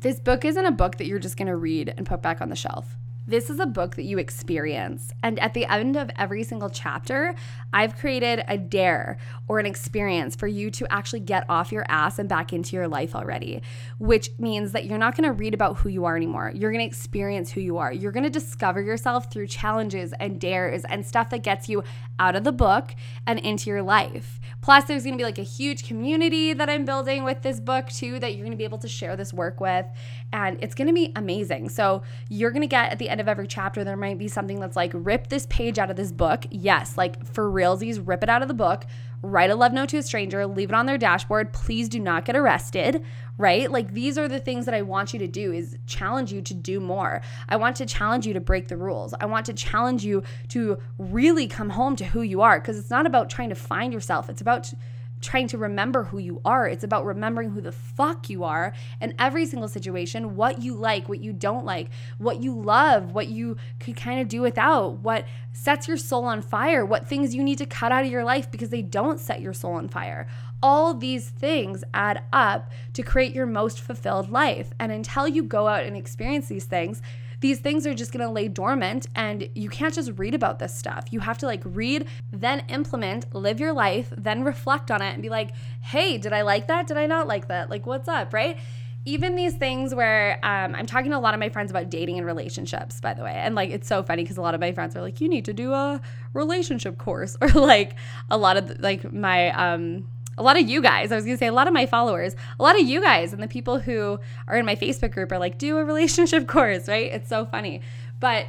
this 0.00 0.18
book 0.18 0.44
isn't 0.44 0.64
a 0.64 0.70
book 0.70 0.98
that 0.98 1.06
you're 1.06 1.18
just 1.18 1.36
going 1.36 1.48
to 1.48 1.56
read 1.56 1.94
and 1.96 2.06
put 2.06 2.22
back 2.22 2.40
on 2.40 2.48
the 2.48 2.56
shelf. 2.56 2.96
This 3.30 3.48
is 3.48 3.60
a 3.60 3.66
book 3.66 3.94
that 3.94 4.02
you 4.02 4.18
experience. 4.18 5.12
And 5.22 5.38
at 5.38 5.54
the 5.54 5.64
end 5.66 5.96
of 5.96 6.10
every 6.18 6.42
single 6.42 6.68
chapter, 6.68 7.34
I've 7.72 7.96
created 7.96 8.44
a 8.48 8.58
dare 8.58 9.18
or 9.46 9.60
an 9.60 9.66
experience 9.66 10.34
for 10.34 10.48
you 10.48 10.70
to 10.72 10.92
actually 10.92 11.20
get 11.20 11.44
off 11.48 11.70
your 11.70 11.84
ass 11.88 12.18
and 12.18 12.28
back 12.28 12.52
into 12.52 12.74
your 12.74 12.88
life 12.88 13.14
already, 13.14 13.62
which 13.98 14.30
means 14.38 14.72
that 14.72 14.86
you're 14.86 14.98
not 14.98 15.16
going 15.16 15.28
to 15.28 15.32
read 15.32 15.54
about 15.54 15.76
who 15.76 15.88
you 15.88 16.04
are 16.04 16.16
anymore. 16.16 16.50
You're 16.54 16.72
going 16.72 16.84
to 16.84 16.86
experience 16.86 17.52
who 17.52 17.60
you 17.60 17.78
are. 17.78 17.92
You're 17.92 18.10
going 18.10 18.24
to 18.24 18.30
discover 18.30 18.82
yourself 18.82 19.32
through 19.32 19.46
challenges 19.46 20.12
and 20.18 20.40
dares 20.40 20.84
and 20.84 21.06
stuff 21.06 21.30
that 21.30 21.44
gets 21.44 21.68
you 21.68 21.84
out 22.18 22.34
of 22.34 22.42
the 22.42 22.52
book 22.52 22.94
and 23.26 23.38
into 23.38 23.70
your 23.70 23.82
life. 23.82 24.40
Plus, 24.60 24.84
there's 24.84 25.04
going 25.04 25.14
to 25.14 25.18
be 25.18 25.24
like 25.24 25.38
a 25.38 25.42
huge 25.42 25.86
community 25.86 26.52
that 26.52 26.68
I'm 26.68 26.84
building 26.84 27.22
with 27.22 27.42
this 27.42 27.60
book 27.60 27.88
too 27.88 28.18
that 28.18 28.34
you're 28.34 28.44
going 28.44 28.50
to 28.50 28.58
be 28.58 28.64
able 28.64 28.78
to 28.78 28.88
share 28.88 29.16
this 29.16 29.32
work 29.32 29.60
with. 29.60 29.86
And 30.32 30.58
it's 30.62 30.74
going 30.74 30.88
to 30.88 30.92
be 30.92 31.12
amazing. 31.14 31.68
So, 31.68 32.02
you're 32.28 32.50
going 32.50 32.62
to 32.62 32.68
get 32.68 32.90
at 32.90 32.98
the 32.98 33.08
of 33.20 33.28
every 33.28 33.46
chapter, 33.46 33.84
there 33.84 33.96
might 33.96 34.18
be 34.18 34.28
something 34.28 34.58
that's 34.58 34.76
like, 34.76 34.90
rip 34.94 35.28
this 35.28 35.46
page 35.46 35.78
out 35.78 35.90
of 35.90 35.96
this 35.96 36.12
book. 36.12 36.44
Yes, 36.50 36.96
like 36.98 37.24
for 37.26 37.50
realsies, 37.50 38.00
rip 38.04 38.22
it 38.22 38.28
out 38.28 38.42
of 38.42 38.48
the 38.48 38.54
book 38.54 38.86
write 39.22 39.50
a 39.50 39.54
love 39.54 39.72
note 39.72 39.90
to 39.90 39.98
a 39.98 40.02
stranger, 40.02 40.46
leave 40.46 40.70
it 40.70 40.74
on 40.74 40.86
their 40.86 40.98
dashboard. 40.98 41.52
Please 41.52 41.88
do 41.88 42.00
not 42.00 42.24
get 42.24 42.36
arrested, 42.36 43.04
right? 43.36 43.70
Like 43.70 43.92
these 43.92 44.16
are 44.16 44.28
the 44.28 44.40
things 44.40 44.64
that 44.64 44.74
I 44.74 44.82
want 44.82 45.12
you 45.12 45.18
to 45.18 45.26
do 45.26 45.52
is 45.52 45.76
challenge 45.86 46.32
you 46.32 46.40
to 46.42 46.54
do 46.54 46.80
more. 46.80 47.20
I 47.48 47.56
want 47.56 47.76
to 47.76 47.86
challenge 47.86 48.26
you 48.26 48.32
to 48.34 48.40
break 48.40 48.68
the 48.68 48.76
rules. 48.76 49.14
I 49.20 49.26
want 49.26 49.46
to 49.46 49.52
challenge 49.52 50.04
you 50.04 50.22
to 50.48 50.78
really 50.98 51.46
come 51.46 51.70
home 51.70 51.96
to 51.96 52.04
who 52.04 52.22
you 52.22 52.40
are 52.40 52.60
because 52.60 52.78
it's 52.78 52.90
not 52.90 53.06
about 53.06 53.30
trying 53.30 53.50
to 53.50 53.54
find 53.54 53.92
yourself. 53.92 54.30
It's 54.30 54.40
about 54.40 54.72
trying 55.20 55.48
to 55.48 55.58
remember 55.58 56.04
who 56.04 56.18
you 56.18 56.40
are. 56.44 56.66
It's 56.66 56.84
about 56.84 57.04
remembering 57.04 57.50
who 57.50 57.60
the 57.60 57.72
fuck 57.72 58.30
you 58.30 58.44
are 58.44 58.72
in 59.00 59.14
every 59.18 59.46
single 59.46 59.68
situation, 59.68 60.36
what 60.36 60.62
you 60.62 60.74
like, 60.74 61.08
what 61.08 61.20
you 61.20 61.32
don't 61.32 61.64
like, 61.64 61.90
what 62.18 62.40
you 62.40 62.58
love, 62.58 63.12
what 63.12 63.28
you 63.28 63.56
could 63.78 63.96
kind 63.96 64.20
of 64.20 64.28
do 64.28 64.40
without, 64.40 64.98
what 64.98 65.26
sets 65.52 65.88
your 65.88 65.96
soul 65.96 66.24
on 66.24 66.42
fire, 66.42 66.84
what 66.84 67.06
things 67.06 67.34
you 67.34 67.42
need 67.42 67.58
to 67.58 67.66
cut 67.66 67.92
out 67.92 68.04
of 68.04 68.10
your 68.10 68.24
life 68.24 68.50
because 68.50 68.70
they 68.70 68.82
don't 68.82 69.20
set 69.20 69.40
your 69.40 69.52
soul 69.52 69.74
on 69.74 69.88
fire. 69.88 70.26
All 70.62 70.94
these 70.94 71.28
things 71.28 71.84
add 71.94 72.22
up 72.32 72.70
to 72.92 73.02
create 73.02 73.34
your 73.34 73.46
most 73.46 73.80
fulfilled 73.80 74.30
life. 74.30 74.72
And 74.78 74.92
until 74.92 75.26
you 75.26 75.42
go 75.42 75.68
out 75.68 75.84
and 75.84 75.96
experience 75.96 76.48
these 76.48 76.66
things, 76.66 77.00
these 77.40 77.58
things 77.58 77.86
are 77.86 77.94
just 77.94 78.12
going 78.12 78.24
to 78.24 78.32
lay 78.32 78.48
dormant 78.48 79.06
and 79.14 79.48
you 79.54 79.68
can't 79.68 79.94
just 79.94 80.12
read 80.16 80.34
about 80.34 80.58
this 80.58 80.74
stuff. 80.74 81.06
You 81.10 81.20
have 81.20 81.38
to 81.38 81.46
like 81.46 81.62
read, 81.64 82.06
then 82.32 82.64
implement, 82.68 83.34
live 83.34 83.60
your 83.60 83.72
life, 83.72 84.12
then 84.16 84.44
reflect 84.44 84.90
on 84.90 85.02
it 85.02 85.12
and 85.12 85.22
be 85.22 85.28
like, 85.28 85.52
hey, 85.80 86.18
did 86.18 86.32
I 86.32 86.42
like 86.42 86.68
that? 86.68 86.86
Did 86.86 86.96
I 86.96 87.06
not 87.06 87.26
like 87.26 87.48
that? 87.48 87.70
Like, 87.70 87.86
what's 87.86 88.08
up, 88.08 88.32
right? 88.32 88.58
even 89.06 89.34
these 89.34 89.54
things 89.54 89.94
where 89.94 90.38
um, 90.42 90.74
I'm 90.74 90.84
talking 90.84 91.10
to 91.10 91.16
a 91.16 91.20
lot 91.20 91.32
of 91.32 91.40
my 91.40 91.48
friends 91.48 91.70
about 91.70 91.88
dating 91.88 92.18
and 92.18 92.26
relationships, 92.26 93.00
by 93.00 93.14
the 93.14 93.22
way. 93.22 93.32
And 93.32 93.54
like, 93.54 93.70
it's 93.70 93.88
so 93.88 94.02
funny 94.02 94.22
because 94.22 94.36
a 94.36 94.42
lot 94.42 94.54
of 94.54 94.60
my 94.60 94.72
friends 94.72 94.94
are 94.94 95.00
like, 95.00 95.20
you 95.20 95.28
need 95.28 95.46
to 95.46 95.54
do 95.54 95.72
a 95.72 96.00
relationship 96.34 96.98
course. 96.98 97.36
Or 97.40 97.48
like, 97.48 97.94
a 98.30 98.36
lot 98.36 98.58
of 98.58 98.80
like 98.80 99.10
my, 99.10 99.50
um, 99.52 100.06
a 100.40 100.42
lot 100.42 100.58
of 100.58 100.66
you 100.66 100.80
guys, 100.80 101.12
I 101.12 101.16
was 101.16 101.26
gonna 101.26 101.36
say 101.36 101.48
a 101.48 101.52
lot 101.52 101.68
of 101.68 101.74
my 101.74 101.84
followers, 101.84 102.34
a 102.58 102.62
lot 102.62 102.80
of 102.80 102.86
you 102.86 103.02
guys 103.02 103.34
and 103.34 103.42
the 103.42 103.46
people 103.46 103.78
who 103.78 104.18
are 104.48 104.56
in 104.56 104.64
my 104.64 104.74
Facebook 104.74 105.12
group 105.12 105.30
are 105.30 105.38
like, 105.38 105.58
do 105.58 105.76
a 105.76 105.84
relationship 105.84 106.46
course, 106.48 106.88
right? 106.88 107.12
It's 107.12 107.28
so 107.28 107.44
funny. 107.44 107.82
But 108.20 108.46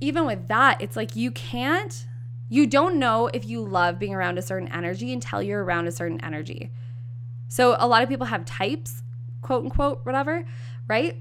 even 0.00 0.24
with 0.24 0.48
that, 0.48 0.80
it's 0.80 0.96
like 0.96 1.14
you 1.14 1.30
can't, 1.30 2.06
you 2.48 2.66
don't 2.66 2.98
know 2.98 3.28
if 3.28 3.44
you 3.44 3.60
love 3.60 3.98
being 3.98 4.14
around 4.14 4.38
a 4.38 4.42
certain 4.42 4.68
energy 4.68 5.12
until 5.12 5.42
you're 5.42 5.62
around 5.62 5.86
a 5.86 5.92
certain 5.92 6.18
energy. 6.24 6.72
So 7.48 7.76
a 7.78 7.86
lot 7.86 8.02
of 8.02 8.08
people 8.08 8.26
have 8.26 8.46
types, 8.46 9.02
quote 9.42 9.64
unquote, 9.64 10.00
whatever, 10.04 10.46
right? 10.88 11.16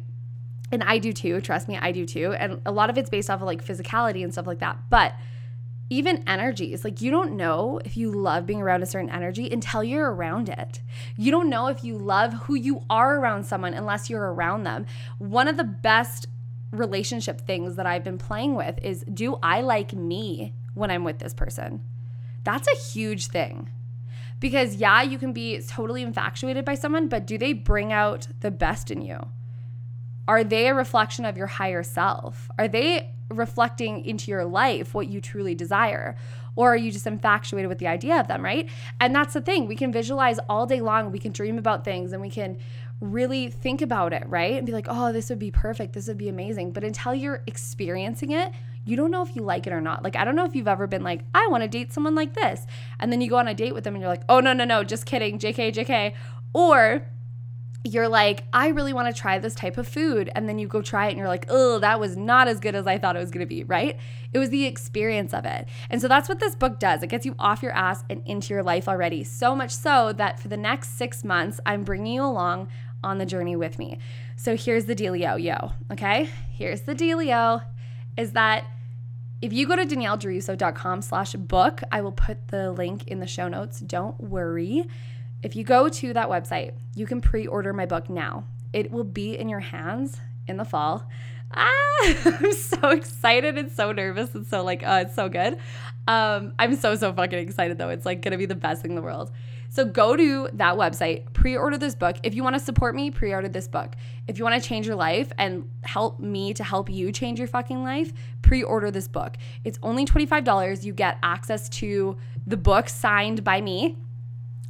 And 0.71 0.83
I 0.83 0.99
do 0.99 1.11
too. 1.11 1.41
Trust 1.41 1.67
me, 1.67 1.77
I 1.77 1.91
do 1.91 2.05
too. 2.05 2.33
And 2.33 2.61
a 2.65 2.71
lot 2.71 2.89
of 2.89 2.97
it's 2.97 3.09
based 3.09 3.29
off 3.29 3.41
of 3.41 3.45
like 3.45 3.63
physicality 3.63 4.23
and 4.23 4.31
stuff 4.31 4.47
like 4.47 4.59
that. 4.59 4.77
But 4.89 5.15
even 5.93 6.23
energies. 6.25 6.83
Like, 6.83 7.01
you 7.01 7.11
don't 7.11 7.33
know 7.33 7.79
if 7.85 7.95
you 7.95 8.11
love 8.11 8.47
being 8.47 8.61
around 8.61 8.81
a 8.81 8.87
certain 8.87 9.11
energy 9.11 9.47
until 9.51 9.83
you're 9.83 10.11
around 10.11 10.49
it. 10.49 10.81
You 11.15 11.29
don't 11.29 11.49
know 11.49 11.67
if 11.67 11.83
you 11.83 11.97
love 11.97 12.33
who 12.33 12.55
you 12.55 12.83
are 12.89 13.19
around 13.19 13.45
someone 13.45 13.75
unless 13.75 14.09
you're 14.09 14.33
around 14.33 14.63
them. 14.63 14.87
One 15.19 15.47
of 15.47 15.55
the 15.55 15.63
best 15.63 16.27
relationship 16.71 17.41
things 17.41 17.75
that 17.75 17.85
I've 17.85 18.03
been 18.03 18.17
playing 18.17 18.55
with 18.55 18.79
is 18.81 19.05
do 19.13 19.37
I 19.43 19.61
like 19.61 19.93
me 19.93 20.53
when 20.73 20.89
I'm 20.89 21.03
with 21.03 21.19
this 21.19 21.35
person? 21.35 21.81
That's 22.43 22.67
a 22.67 22.91
huge 22.91 23.27
thing. 23.27 23.69
Because, 24.39 24.75
yeah, 24.75 25.03
you 25.03 25.19
can 25.19 25.31
be 25.31 25.61
totally 25.61 26.01
infatuated 26.01 26.65
by 26.65 26.73
someone, 26.73 27.07
but 27.07 27.27
do 27.27 27.37
they 27.37 27.53
bring 27.53 27.93
out 27.93 28.27
the 28.41 28.51
best 28.51 28.89
in 28.89 29.01
you? 29.01 29.19
Are 30.27 30.43
they 30.43 30.67
a 30.67 30.73
reflection 30.73 31.23
of 31.23 31.37
your 31.37 31.47
higher 31.47 31.83
self? 31.83 32.49
Are 32.57 32.67
they 32.67 33.12
reflecting 33.29 34.05
into 34.05 34.31
your 34.31 34.45
life 34.45 34.93
what 34.93 35.07
you 35.07 35.21
truly 35.21 35.55
desire? 35.55 36.15
Or 36.55 36.73
are 36.73 36.77
you 36.77 36.91
just 36.91 37.07
infatuated 37.07 37.67
with 37.67 37.79
the 37.79 37.87
idea 37.87 38.19
of 38.19 38.27
them, 38.27 38.43
right? 38.43 38.69
And 38.99 39.15
that's 39.15 39.33
the 39.33 39.41
thing. 39.41 39.67
We 39.67 39.75
can 39.75 39.91
visualize 39.91 40.39
all 40.47 40.65
day 40.65 40.81
long. 40.81 41.11
We 41.11 41.19
can 41.19 41.31
dream 41.31 41.57
about 41.57 41.83
things 41.83 42.13
and 42.13 42.21
we 42.21 42.29
can 42.29 42.57
really 43.01 43.49
think 43.49 43.81
about 43.81 44.13
it, 44.13 44.23
right? 44.27 44.55
And 44.55 44.65
be 44.65 44.71
like, 44.71 44.87
oh, 44.87 45.11
this 45.11 45.29
would 45.29 45.39
be 45.39 45.51
perfect. 45.51 45.93
This 45.93 46.07
would 46.07 46.17
be 46.17 46.29
amazing. 46.29 46.71
But 46.71 46.83
until 46.83 47.13
you're 47.13 47.41
experiencing 47.47 48.31
it, 48.31 48.51
you 48.85 48.95
don't 48.95 49.11
know 49.11 49.23
if 49.23 49.35
you 49.35 49.41
like 49.41 49.65
it 49.65 49.73
or 49.73 49.81
not. 49.81 50.03
Like, 50.03 50.15
I 50.15 50.25
don't 50.25 50.35
know 50.35 50.45
if 50.45 50.55
you've 50.55 50.67
ever 50.67 50.87
been 50.87 51.03
like, 51.03 51.21
I 51.33 51.47
want 51.47 51.63
to 51.63 51.67
date 51.67 51.93
someone 51.93 52.15
like 52.15 52.33
this. 52.33 52.65
And 52.99 53.11
then 53.11 53.21
you 53.21 53.29
go 53.29 53.37
on 53.37 53.47
a 53.47 53.53
date 53.53 53.73
with 53.73 53.83
them 53.83 53.95
and 53.95 54.01
you're 54.01 54.09
like, 54.09 54.23
oh, 54.29 54.39
no, 54.39 54.53
no, 54.53 54.65
no, 54.65 54.83
just 54.83 55.05
kidding. 55.05 55.39
JK, 55.39 55.73
JK. 55.73 56.13
Or 56.53 57.05
you're 57.83 58.07
like, 58.07 58.45
I 58.53 58.69
really 58.69 58.93
want 58.93 59.13
to 59.13 59.21
try 59.21 59.39
this 59.39 59.55
type 59.55 59.77
of 59.77 59.87
food. 59.87 60.29
And 60.35 60.47
then 60.47 60.57
you 60.57 60.67
go 60.67 60.81
try 60.81 61.07
it 61.07 61.09
and 61.09 61.17
you're 61.17 61.27
like, 61.27 61.45
oh, 61.49 61.79
that 61.79 61.99
was 61.99 62.15
not 62.15 62.47
as 62.47 62.59
good 62.59 62.75
as 62.75 62.87
I 62.87 62.97
thought 62.97 63.17
it 63.17 63.19
was 63.19 63.29
going 63.29 63.45
to 63.45 63.49
be, 63.49 63.63
right? 63.65 63.97
It 64.31 64.39
was 64.39 64.49
the 64.49 64.65
experience 64.65 65.33
of 65.33 65.45
it. 65.45 65.67
And 65.89 66.01
so 66.01 66.07
that's 66.07 66.29
what 66.29 66.39
this 66.39 66.55
book 66.55 66.79
does. 66.79 67.03
It 67.03 67.07
gets 67.07 67.25
you 67.25 67.35
off 67.37 67.61
your 67.61 67.73
ass 67.73 68.05
and 68.09 68.21
into 68.25 68.53
your 68.53 68.63
life 68.63 68.87
already. 68.87 69.25
So 69.25 69.53
much 69.53 69.71
so 69.71 70.13
that 70.13 70.39
for 70.39 70.47
the 70.47 70.57
next 70.57 70.97
six 70.97 71.25
months, 71.25 71.59
I'm 71.65 71.83
bringing 71.83 72.13
you 72.13 72.23
along 72.23 72.69
on 73.03 73.17
the 73.17 73.25
journey 73.25 73.57
with 73.57 73.77
me. 73.77 73.99
So 74.37 74.55
here's 74.55 74.85
the 74.85 74.95
dealio, 74.95 75.41
yo, 75.41 75.73
okay? 75.91 76.29
Here's 76.51 76.81
the 76.81 76.95
dealio 76.95 77.65
is 78.17 78.31
that 78.31 78.65
if 79.41 79.51
you 79.51 79.67
go 79.67 79.75
to 79.75 79.85
daniellederusso.com 79.85 81.01
slash 81.01 81.33
book, 81.33 81.81
I 81.91 81.99
will 81.99 82.13
put 82.13 82.47
the 82.47 82.71
link 82.71 83.07
in 83.07 83.19
the 83.19 83.27
show 83.27 83.49
notes. 83.49 83.81
Don't 83.81 84.17
worry. 84.21 84.87
If 85.43 85.57
you 85.57 85.65
go 85.65 85.89
to 85.89 86.13
that 86.13 86.29
website, 86.29 86.71
you 86.95 87.05
can 87.05 87.19
pre 87.19 87.47
order 87.47 87.73
my 87.73 87.85
book 87.85 88.09
now. 88.09 88.45
It 88.71 88.91
will 88.91 89.03
be 89.03 89.37
in 89.37 89.49
your 89.49 89.59
hands 89.59 90.19
in 90.47 90.57
the 90.57 90.65
fall. 90.65 91.07
Ah, 91.53 91.69
I'm 92.25 92.53
so 92.53 92.89
excited 92.89 93.57
and 93.57 93.71
so 93.71 93.91
nervous 93.91 94.33
and 94.33 94.47
so 94.47 94.63
like, 94.63 94.83
oh, 94.85 94.97
it's 94.97 95.15
so 95.15 95.29
good. 95.29 95.57
Um, 96.07 96.53
I'm 96.57 96.75
so, 96.75 96.95
so 96.95 97.13
fucking 97.13 97.39
excited 97.39 97.77
though. 97.77 97.89
It's 97.89 98.05
like 98.05 98.21
gonna 98.21 98.37
be 98.37 98.45
the 98.45 98.55
best 98.55 98.81
thing 98.81 98.91
in 98.91 98.95
the 98.95 99.01
world. 99.01 99.31
So 99.69 99.85
go 99.85 100.15
to 100.15 100.49
that 100.53 100.75
website, 100.75 101.33
pre 101.33 101.57
order 101.57 101.77
this 101.77 101.95
book. 101.95 102.17
If 102.23 102.35
you 102.35 102.43
wanna 102.43 102.59
support 102.59 102.95
me, 102.95 103.11
pre 103.11 103.33
order 103.33 103.49
this 103.49 103.67
book. 103.67 103.95
If 104.27 104.37
you 104.37 104.45
wanna 104.45 104.61
change 104.61 104.87
your 104.87 104.95
life 104.95 105.31
and 105.37 105.69
help 105.83 106.19
me 106.19 106.53
to 106.53 106.63
help 106.63 106.89
you 106.89 107.11
change 107.11 107.37
your 107.37 107.47
fucking 107.47 107.83
life, 107.83 108.13
pre 108.41 108.63
order 108.63 108.91
this 108.91 109.07
book. 109.07 109.35
It's 109.63 109.77
only 109.83 110.05
$25. 110.05 110.83
You 110.83 110.93
get 110.93 111.17
access 111.21 111.67
to 111.69 112.15
the 112.47 112.57
book 112.57 112.87
signed 112.87 113.43
by 113.43 113.61
me 113.61 113.97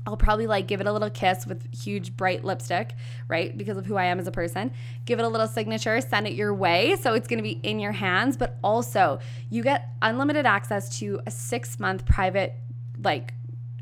I'll 0.06 0.18
probably 0.18 0.48
like 0.48 0.68
give 0.68 0.82
it 0.82 0.88
a 0.88 0.92
little 0.92 1.10
kiss 1.10 1.48
with 1.48 1.74
huge 1.74 2.18
bright 2.18 2.44
lipstick, 2.44 2.94
right? 3.28 3.58
Because 3.58 3.78
of 3.78 3.86
who 3.86 3.96
I 3.96 4.06
am 4.06 4.20
as 4.20 4.28
a 4.28 4.32
person. 4.32 4.72
Give 5.06 5.20
it 5.20 5.24
a 5.24 5.28
little 5.28 5.48
signature, 5.48 6.00
send 6.02 6.28
it 6.28 6.34
your 6.34 6.54
way. 6.54 6.96
So 6.98 7.14
it's 7.14 7.28
gonna 7.28 7.42
be 7.42 7.60
in 7.64 7.80
your 7.80 7.94
hands, 7.94 8.36
but 8.36 8.58
also 8.64 9.20
you 9.50 9.64
get 9.64 9.90
unlimited 10.02 10.46
access 10.46 10.98
to 11.00 11.22
a 11.26 11.32
six 11.32 11.80
month 11.80 12.06
private 12.06 12.56
like 13.02 13.34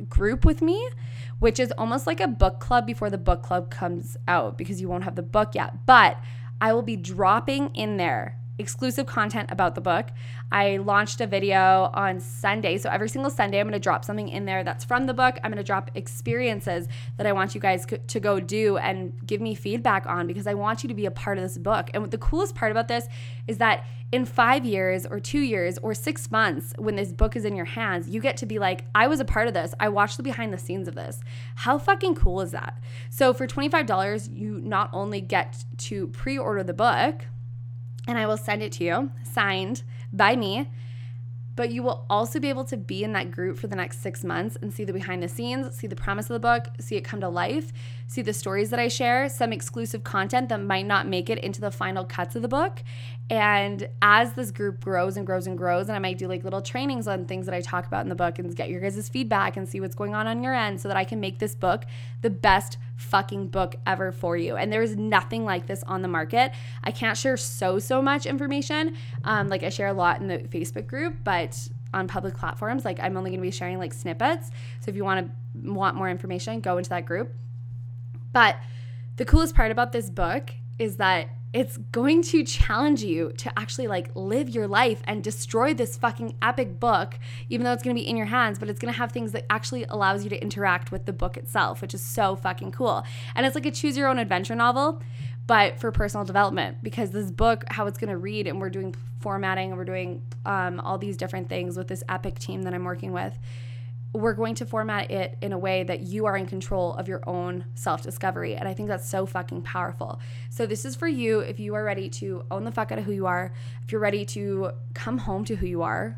group 0.10 0.46
with 0.46 0.62
me, 0.62 0.90
which 1.40 1.60
is 1.60 1.72
almost 1.78 2.06
like 2.06 2.20
a 2.20 2.28
book 2.28 2.60
club 2.60 2.86
before 2.86 3.10
the 3.10 3.18
book 3.18 3.42
club 3.42 3.72
comes 3.72 4.18
out 4.28 4.58
because 4.58 4.80
you 4.80 4.88
won't 4.88 5.04
have 5.04 5.16
the 5.16 5.24
book 5.24 5.56
yet. 5.56 5.86
But 5.86 6.18
I 6.60 6.74
will 6.74 6.84
be 6.84 6.96
dropping 6.96 7.74
in 7.74 7.98
there 7.98 8.38
exclusive 8.62 9.06
content 9.06 9.52
about 9.52 9.76
the 9.76 9.82
book. 9.82 10.08
I 10.52 10.78
launched 10.78 11.20
a 11.20 11.28
video 11.28 11.90
on 11.94 12.20
Sunday. 12.20 12.78
So 12.78 12.90
every 12.90 13.10
single 13.10 13.32
Sunday, 13.32 13.60
I'm 13.60 13.68
going 13.68 13.74
to 13.74 13.80
drop 13.80 14.06
something 14.06 14.30
in 14.30 14.46
there 14.46 14.64
that's 14.64 14.86
from 14.86 15.06
the 15.08 15.14
book. 15.14 15.38
I'm 15.44 15.52
going 15.52 15.58
to 15.58 15.64
drop 15.64 15.92
experiences 15.96 16.88
that 17.18 17.28
I 17.28 17.34
want 17.34 17.56
you 17.56 17.62
guys 17.62 17.86
to 17.86 18.20
go 18.20 18.40
do 18.40 18.78
and 18.78 19.14
give 19.26 19.42
me 19.42 19.56
feedback 19.56 20.06
on 20.06 20.28
because 20.28 20.48
I 20.48 20.54
want 20.54 20.84
you 20.84 20.88
to 20.90 20.96
be 20.96 21.06
a 21.06 21.12
part 21.12 21.38
of 21.38 21.44
this 21.44 21.58
book. 21.58 21.90
And 21.94 22.10
the 22.10 22.18
coolest 22.18 22.56
part 22.56 22.72
about 22.72 22.88
this 22.88 23.08
is 23.48 23.58
that 23.58 23.86
in 24.12 24.26
five 24.26 24.66
years 24.66 25.06
or 25.06 25.20
two 25.20 25.40
years 25.40 25.78
or 25.78 25.94
six 25.94 26.30
months, 26.30 26.74
when 26.78 26.96
this 26.96 27.14
book 27.14 27.36
is 27.36 27.46
in 27.46 27.56
your 27.56 27.66
hands, 27.66 28.10
you 28.10 28.20
get 28.20 28.36
to 28.38 28.46
be 28.46 28.60
like, 28.60 28.86
I 28.94 29.08
was 29.08 29.22
a 29.22 29.26
part 29.26 29.48
of 29.48 29.54
this. 29.54 29.74
I 29.80 29.88
watched 29.90 30.18
the 30.18 30.24
behind 30.24 30.54
the 30.54 30.58
scenes 30.58 30.88
of 30.88 30.96
this. 30.96 31.22
How 31.56 31.78
fucking 31.78 32.16
cool 32.16 32.42
is 32.42 32.52
that? 32.52 32.78
So 33.10 33.34
for 33.34 33.48
$25, 33.48 34.36
you 34.36 34.60
not 34.60 34.90
only 34.92 35.22
get 35.22 35.64
to 35.78 36.08
pre 36.08 36.38
order 36.38 36.64
the 36.64 36.74
book, 36.74 37.26
and 38.08 38.18
I 38.18 38.26
will 38.26 38.38
send 38.38 38.62
it 38.64 38.72
to 38.74 38.84
you 38.84 39.12
signed 39.24 39.84
by 40.12 40.36
me. 40.36 40.70
But 41.54 41.72
you 41.72 41.84
will 41.84 42.06
also 42.10 42.40
be 42.40 42.48
able 42.50 42.64
to 42.66 42.78
be 42.78 43.04
in 43.04 43.12
that 43.12 43.30
group 43.30 43.60
for 43.60 43.68
the 43.68 43.76
next 43.76 44.02
six 44.02 44.24
months 44.24 44.58
and 44.62 44.74
see 44.74 44.86
the 44.86 44.94
behind 44.94 45.22
the 45.22 45.28
scenes, 45.28 45.76
see 45.76 45.86
the 45.86 45.98
promise 45.98 46.30
of 46.30 46.34
the 46.34 46.40
book, 46.40 46.68
see 46.80 46.96
it 46.96 47.02
come 47.02 47.20
to 47.20 47.30
life, 47.30 47.74
see 48.08 48.22
the 48.22 48.34
stories 48.34 48.70
that 48.70 48.80
I 48.80 48.88
share, 48.88 49.28
some 49.28 49.52
exclusive 49.52 50.04
content 50.04 50.48
that 50.50 50.62
might 50.62 50.88
not 50.88 51.08
make 51.08 51.30
it 51.30 51.40
into 51.40 51.60
the 51.60 51.70
final 51.70 52.06
cuts 52.06 52.38
of 52.38 52.42
the 52.42 52.48
book, 52.48 52.82
And 53.32 53.88
as 54.02 54.34
this 54.34 54.52
group 54.52 54.84
grows 54.84 55.16
and 55.16 55.26
grows 55.26 55.48
and 55.48 55.58
grows, 55.58 55.88
and 55.88 55.96
I 55.96 56.00
might 56.00 56.18
do 56.18 56.28
like 56.28 56.44
little 56.44 56.62
trainings 56.62 57.08
on 57.08 57.24
things 57.24 57.46
that 57.46 57.56
I 57.56 57.62
talk 57.62 57.88
about 57.88 58.04
in 58.04 58.10
the 58.10 58.16
book 58.16 58.40
and 58.40 58.54
get 58.54 58.70
your 58.70 58.82
guys' 58.82 59.08
feedback 59.08 59.56
and 59.56 59.68
see 59.70 59.80
what's 59.80 59.96
going 59.96 60.14
on 60.14 60.28
on 60.28 60.44
your 60.44 60.54
end 60.54 60.82
so 60.82 60.90
that 60.90 60.98
I 60.98 61.06
can 61.06 61.22
make 61.22 61.40
this 61.40 61.56
book 61.56 61.86
the 62.22 62.30
best 62.30 62.78
fucking 62.98 63.48
book 63.48 63.78
ever 63.88 64.12
for 64.12 64.36
you. 64.36 64.58
And 64.58 64.72
there 64.72 64.82
is 64.82 64.98
nothing 64.98 65.46
like 65.46 65.66
this 65.66 65.82
on 65.84 66.02
the 66.02 66.10
market. 66.10 66.52
I 66.84 66.92
can't 66.92 67.18
share 67.18 67.38
so, 67.38 67.80
so 67.80 68.02
much 68.02 68.26
information. 68.26 68.98
Um, 69.24 69.48
like 69.48 69.64
I 69.64 69.70
share 69.70 69.88
a 69.88 69.94
lot 69.94 70.20
in 70.20 70.28
the 70.28 70.40
Facebook 70.40 70.86
group, 70.86 71.16
but 71.24 71.58
on 71.94 72.10
public 72.10 72.36
platforms, 72.36 72.84
like 72.84 73.00
I'm 73.00 73.16
only 73.16 73.32
gonna 73.32 73.42
be 73.42 73.50
sharing 73.50 73.80
like 73.80 73.94
snippets. 73.94 74.50
So 74.82 74.90
if 74.90 74.98
you 74.98 75.06
wanna 75.06 75.32
want 75.64 75.96
more 75.96 76.10
information, 76.10 76.60
go 76.60 76.78
into 76.78 76.90
that 76.90 77.06
group. 77.06 77.34
But 78.34 78.58
the 79.16 79.24
coolest 79.24 79.56
part 79.56 79.72
about 79.72 79.94
this 79.94 80.10
book 80.10 80.52
is 80.78 80.98
that 80.98 81.30
it's 81.54 81.76
going 81.78 82.22
to 82.22 82.46
challenge 82.46 83.04
you 83.04 83.34
to 83.38 83.60
actually 83.60 83.88
like 83.88 84.10
live 84.16 84.50
your 84.50 84.68
life 84.68 85.02
and 85.06 85.22
destroy 85.22 85.74
this 85.74 85.98
fucking 85.98 86.36
epic 86.42 86.80
book 86.80 87.20
even 87.50 87.66
though 87.66 87.74
it's 87.74 87.84
going 87.84 87.96
to 87.96 88.02
be 88.02 88.08
in 88.08 88.16
your 88.16 88.28
hands 88.28 88.58
but 88.58 88.70
it's 88.70 88.80
going 88.80 88.92
to 88.94 88.98
have 88.98 89.12
things 89.12 89.34
that 89.34 89.46
actually 89.50 89.84
allows 89.86 90.24
you 90.24 90.30
to 90.30 90.42
interact 90.42 90.92
with 90.92 91.06
the 91.06 91.14
book 91.14 91.36
itself 91.36 91.82
which 91.82 91.94
is 91.94 92.02
so 92.02 92.36
fucking 92.36 92.72
cool. 92.72 93.04
And 93.36 93.46
it's 93.46 93.56
like 93.56 93.66
a 93.66 93.72
choose 93.72 93.98
your 93.98 94.08
own 94.08 94.18
adventure 94.18 94.56
novel 94.56 95.02
but 95.48 95.80
for 95.80 95.92
personal 95.92 96.26
development 96.26 96.78
because 96.82 97.12
this 97.12 97.32
book 97.32 97.66
how 97.68 97.88
it's 97.88 97.98
going 97.98 98.10
to 98.10 98.18
read 98.18 98.48
and 98.48 98.62
we're 98.62 98.70
doing 98.70 98.96
formatting 99.20 99.70
and 99.70 99.78
we're 99.78 99.86
doing 99.86 100.22
um, 100.46 100.80
all 100.80 100.98
these 100.98 101.18
different 101.18 101.50
things 101.50 101.78
with 101.78 101.88
this 101.88 102.04
epic 102.08 102.40
team 102.40 102.64
that 102.64 102.74
i'm 102.74 102.84
working 102.84 103.12
with 103.12 103.38
we're 104.14 104.34
going 104.34 104.56
to 104.56 104.66
format 104.66 105.10
it 105.10 105.38
in 105.42 105.54
a 105.54 105.58
way 105.58 105.84
that 105.84 106.02
you 106.02 106.26
are 106.26 106.36
in 106.36 106.46
control 106.46 106.94
of 106.96 107.08
your 107.08 107.28
own 107.28 107.66
self 107.76 108.02
discovery. 108.02 108.56
And 108.56 108.68
I 108.68 108.74
think 108.74 108.90
that's 108.90 109.10
so 109.10 109.26
fucking 109.26 109.62
powerful. 109.62 110.20
So, 110.50 110.66
this 110.66 110.84
is 110.84 110.96
for 110.96 111.08
you 111.08 111.40
if 111.40 111.60
you 111.60 111.76
are 111.76 111.84
ready 111.84 112.10
to 112.10 112.44
own 112.52 112.66
the 112.66 112.72
fuck 112.72 112.92
out 112.92 113.00
of 113.00 113.06
who 113.06 113.14
you 113.14 113.26
are, 113.26 113.54
if 113.84 113.92
you're 113.92 114.02
ready 114.02 114.26
to 114.26 114.72
come 114.94 115.20
home 115.20 115.46
to 115.46 115.56
who 115.56 115.66
you 115.66 115.82
are 115.82 116.18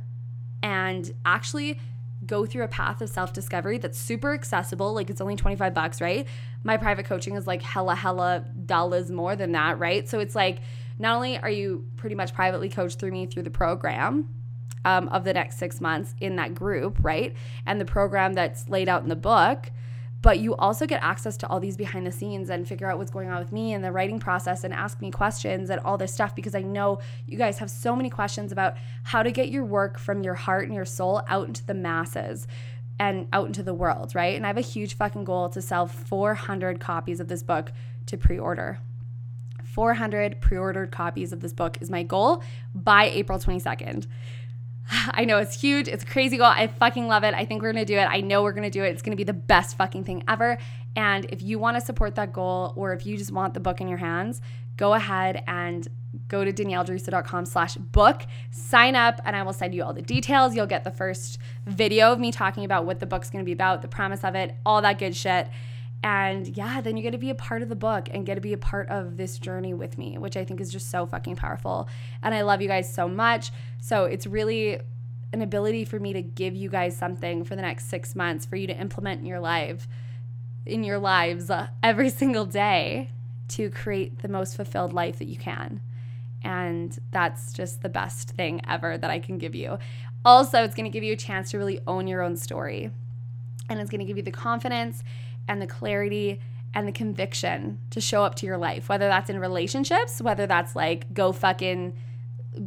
and 0.63 1.13
actually 1.25 1.79
go 2.25 2.45
through 2.45 2.63
a 2.63 2.67
path 2.67 3.01
of 3.01 3.09
self 3.09 3.31
discovery 3.31 3.77
that's 3.77 3.99
super 3.99 4.33
accessible. 4.33 4.93
Like, 4.93 5.11
it's 5.11 5.21
only 5.21 5.35
25 5.35 5.73
bucks, 5.73 6.01
right? 6.01 6.27
My 6.63 6.77
private 6.77 7.05
coaching 7.05 7.35
is 7.35 7.45
like 7.45 7.61
hella, 7.61 7.95
hella 7.95 8.45
dollars 8.65 9.11
more 9.11 9.35
than 9.35 9.51
that, 9.51 9.77
right? 9.77 10.09
So, 10.09 10.19
it's 10.19 10.33
like, 10.33 10.59
not 10.97 11.15
only 11.15 11.37
are 11.37 11.49
you 11.49 11.85
pretty 11.95 12.15
much 12.15 12.33
privately 12.33 12.69
coached 12.69 12.99
through 12.99 13.11
me 13.11 13.27
through 13.27 13.43
the 13.43 13.51
program, 13.51 14.29
um, 14.85 15.07
of 15.09 15.23
the 15.23 15.33
next 15.33 15.57
six 15.57 15.79
months 15.79 16.15
in 16.19 16.35
that 16.37 16.55
group, 16.55 16.97
right? 17.01 17.35
And 17.65 17.79
the 17.79 17.85
program 17.85 18.33
that's 18.33 18.69
laid 18.69 18.89
out 18.89 19.03
in 19.03 19.09
the 19.09 19.15
book. 19.15 19.71
But 20.21 20.39
you 20.39 20.55
also 20.55 20.85
get 20.85 21.03
access 21.03 21.35
to 21.37 21.47
all 21.49 21.59
these 21.59 21.75
behind 21.75 22.07
the 22.07 22.11
scenes 22.11 22.49
and 22.49 22.65
figure 22.65 22.89
out 22.89 22.97
what's 22.97 23.11
going 23.11 23.29
on 23.29 23.39
with 23.39 23.51
me 23.51 23.73
and 23.73 23.83
the 23.83 23.91
writing 23.91 24.19
process 24.19 24.63
and 24.63 24.73
ask 24.73 25.01
me 25.01 25.11
questions 25.11 25.69
and 25.69 25.81
all 25.81 25.97
this 25.97 26.13
stuff 26.13 26.33
because 26.33 26.55
I 26.55 26.61
know 26.61 26.99
you 27.27 27.37
guys 27.37 27.57
have 27.57 27.69
so 27.69 27.93
many 27.93 28.09
questions 28.09 28.53
about 28.53 28.77
how 29.03 29.21
to 29.21 29.31
get 29.31 29.49
your 29.49 29.65
work 29.65 29.99
from 29.99 30.23
your 30.23 30.35
heart 30.35 30.63
and 30.63 30.73
your 30.73 30.85
soul 30.85 31.23
out 31.27 31.47
into 31.47 31.65
the 31.65 31.73
masses 31.73 32.47
and 32.99 33.27
out 33.33 33.47
into 33.47 33.63
the 33.63 33.73
world, 33.73 34.15
right? 34.15 34.37
And 34.37 34.45
I 34.45 34.47
have 34.47 34.57
a 34.57 34.61
huge 34.61 34.95
fucking 34.95 35.25
goal 35.25 35.49
to 35.49 35.61
sell 35.61 35.87
400 35.87 36.79
copies 36.79 37.19
of 37.19 37.27
this 37.27 37.43
book 37.43 37.73
to 38.05 38.17
pre 38.17 38.39
order. 38.39 38.79
400 39.73 40.39
pre 40.39 40.57
ordered 40.57 40.91
copies 40.91 41.33
of 41.33 41.41
this 41.41 41.51
book 41.51 41.77
is 41.81 41.89
my 41.89 42.03
goal 42.03 42.43
by 42.75 43.05
April 43.05 43.39
22nd. 43.39 44.07
I 45.11 45.25
know 45.25 45.37
it's 45.37 45.59
huge. 45.59 45.87
It's 45.87 46.03
a 46.03 46.07
crazy 46.07 46.37
goal. 46.37 46.47
I 46.47 46.67
fucking 46.67 47.07
love 47.07 47.23
it. 47.23 47.33
I 47.33 47.45
think 47.45 47.61
we're 47.61 47.71
going 47.71 47.85
to 47.85 47.93
do 47.93 47.97
it. 47.97 48.05
I 48.05 48.21
know 48.21 48.43
we're 48.43 48.53
going 48.53 48.63
to 48.63 48.69
do 48.69 48.83
it. 48.83 48.89
It's 48.89 49.01
going 49.01 49.11
to 49.11 49.17
be 49.17 49.23
the 49.23 49.33
best 49.33 49.77
fucking 49.77 50.03
thing 50.03 50.23
ever. 50.27 50.57
And 50.95 51.25
if 51.29 51.41
you 51.41 51.59
want 51.59 51.77
to 51.77 51.81
support 51.81 52.15
that 52.15 52.33
goal 52.33 52.73
or 52.75 52.93
if 52.93 53.05
you 53.05 53.17
just 53.17 53.31
want 53.31 53.53
the 53.53 53.59
book 53.59 53.81
in 53.81 53.87
your 53.87 53.97
hands, 53.97 54.41
go 54.77 54.93
ahead 54.93 55.43
and 55.47 55.87
go 56.27 56.43
to 56.45 56.53
daniellederusso.com 56.53 57.45
slash 57.45 57.75
book, 57.75 58.23
sign 58.51 58.95
up, 58.95 59.19
and 59.25 59.35
I 59.35 59.43
will 59.43 59.53
send 59.53 59.73
you 59.73 59.83
all 59.83 59.93
the 59.93 60.01
details. 60.01 60.55
You'll 60.55 60.67
get 60.67 60.83
the 60.83 60.91
first 60.91 61.39
video 61.65 62.11
of 62.11 62.19
me 62.19 62.31
talking 62.31 62.65
about 62.65 62.85
what 62.85 62.99
the 62.99 63.05
book's 63.05 63.29
going 63.29 63.43
to 63.43 63.45
be 63.45 63.53
about, 63.53 63.81
the 63.81 63.87
premise 63.87 64.23
of 64.23 64.35
it, 64.35 64.55
all 64.65 64.81
that 64.81 64.99
good 64.99 65.15
shit. 65.15 65.47
And 66.03 66.55
yeah, 66.57 66.81
then 66.81 66.97
you 66.97 67.03
get 67.03 67.11
to 67.11 67.17
be 67.17 67.29
a 67.29 67.35
part 67.35 67.61
of 67.61 67.69
the 67.69 67.77
book 67.77 68.09
and 68.11 68.25
get 68.25 68.35
to 68.35 68.41
be 68.41 68.51
a 68.51 68.57
part 68.57 68.89
of 68.89 69.15
this 69.15 69.39
journey 69.39 69.73
with 69.73 69.97
me, 69.97 70.17
which 70.17 70.35
I 70.35 70.43
think 70.43 70.59
is 70.59 70.69
just 70.69 70.91
so 70.91 71.05
fucking 71.05 71.37
powerful. 71.37 71.87
And 72.21 72.35
I 72.35 72.41
love 72.41 72.61
you 72.61 72.67
guys 72.67 72.93
so 72.93 73.07
much. 73.07 73.51
So 73.81 74.03
it's 74.03 74.27
really 74.27 74.81
an 75.31 75.41
ability 75.41 75.85
for 75.85 75.99
me 75.99 76.11
to 76.11 76.21
give 76.21 76.55
you 76.55 76.69
guys 76.69 76.95
something 76.95 77.45
for 77.45 77.55
the 77.55 77.61
next 77.61 77.87
six 77.89 78.15
months 78.15 78.45
for 78.45 78.57
you 78.57 78.67
to 78.67 78.77
implement 78.77 79.21
in 79.21 79.25
your 79.25 79.39
life, 79.39 79.87
in 80.65 80.83
your 80.83 80.99
lives 80.99 81.49
uh, 81.49 81.67
every 81.81 82.09
single 82.09 82.45
day 82.45 83.09
to 83.47 83.69
create 83.69 84.19
the 84.19 84.27
most 84.27 84.57
fulfilled 84.57 84.91
life 84.91 85.19
that 85.19 85.27
you 85.27 85.37
can. 85.37 85.81
And 86.43 86.99
that's 87.11 87.53
just 87.53 87.81
the 87.81 87.89
best 87.89 88.31
thing 88.31 88.59
ever 88.67 88.97
that 88.97 89.09
I 89.09 89.19
can 89.19 89.37
give 89.37 89.55
you. 89.55 89.79
Also, 90.25 90.63
it's 90.63 90.75
to 90.75 90.89
give 90.89 91.03
you 91.03 91.13
a 91.13 91.17
chance 91.17 91.51
to 91.51 91.57
really 91.57 91.79
own 91.87 92.07
your 92.07 92.21
own 92.21 92.35
story. 92.35 92.91
And 93.69 93.79
it's 93.79 93.89
to 93.89 93.97
give 94.05 94.17
you 94.17 94.23
the 94.23 94.31
confidence 94.31 95.03
and 95.47 95.61
the 95.61 95.67
clarity 95.67 96.39
and 96.73 96.87
the 96.87 96.91
conviction 96.91 97.79
to 97.91 98.01
show 98.01 98.23
up 98.23 98.35
to 98.35 98.45
your 98.45 98.57
life, 98.57 98.89
whether 98.89 99.07
that's 99.07 99.29
in 99.29 99.39
relationships, 99.39 100.21
whether 100.21 100.47
that's 100.47 100.75
like 100.75 101.13
go 101.13 101.31
fucking 101.31 101.93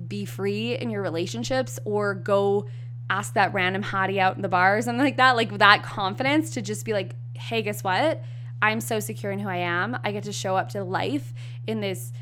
be 0.08 0.24
free 0.24 0.76
in 0.76 0.90
your 0.90 1.02
relationships 1.02 1.78
or 1.84 2.14
go 2.14 2.66
ask 3.08 3.34
that 3.34 3.52
random 3.54 3.82
hottie 3.82 4.18
out 4.18 4.36
in 4.36 4.42
the 4.42 4.48
bar 4.48 4.76
or 4.76 4.82
something 4.82 5.04
like 5.04 5.16
that. 5.16 5.36
Like 5.36 5.58
that 5.58 5.82
confidence 5.82 6.50
to 6.50 6.62
just 6.62 6.84
be 6.84 6.92
like, 6.92 7.14
hey, 7.34 7.62
guess 7.62 7.84
what? 7.84 8.22
I'm 8.62 8.80
so 8.80 9.00
secure 9.00 9.32
in 9.32 9.38
who 9.38 9.48
I 9.48 9.58
am. 9.58 9.98
I 10.02 10.12
get 10.12 10.24
to 10.24 10.32
show 10.32 10.56
up 10.56 10.70
to 10.70 10.82
life 10.82 11.34
in 11.66 11.80
this 11.80 12.12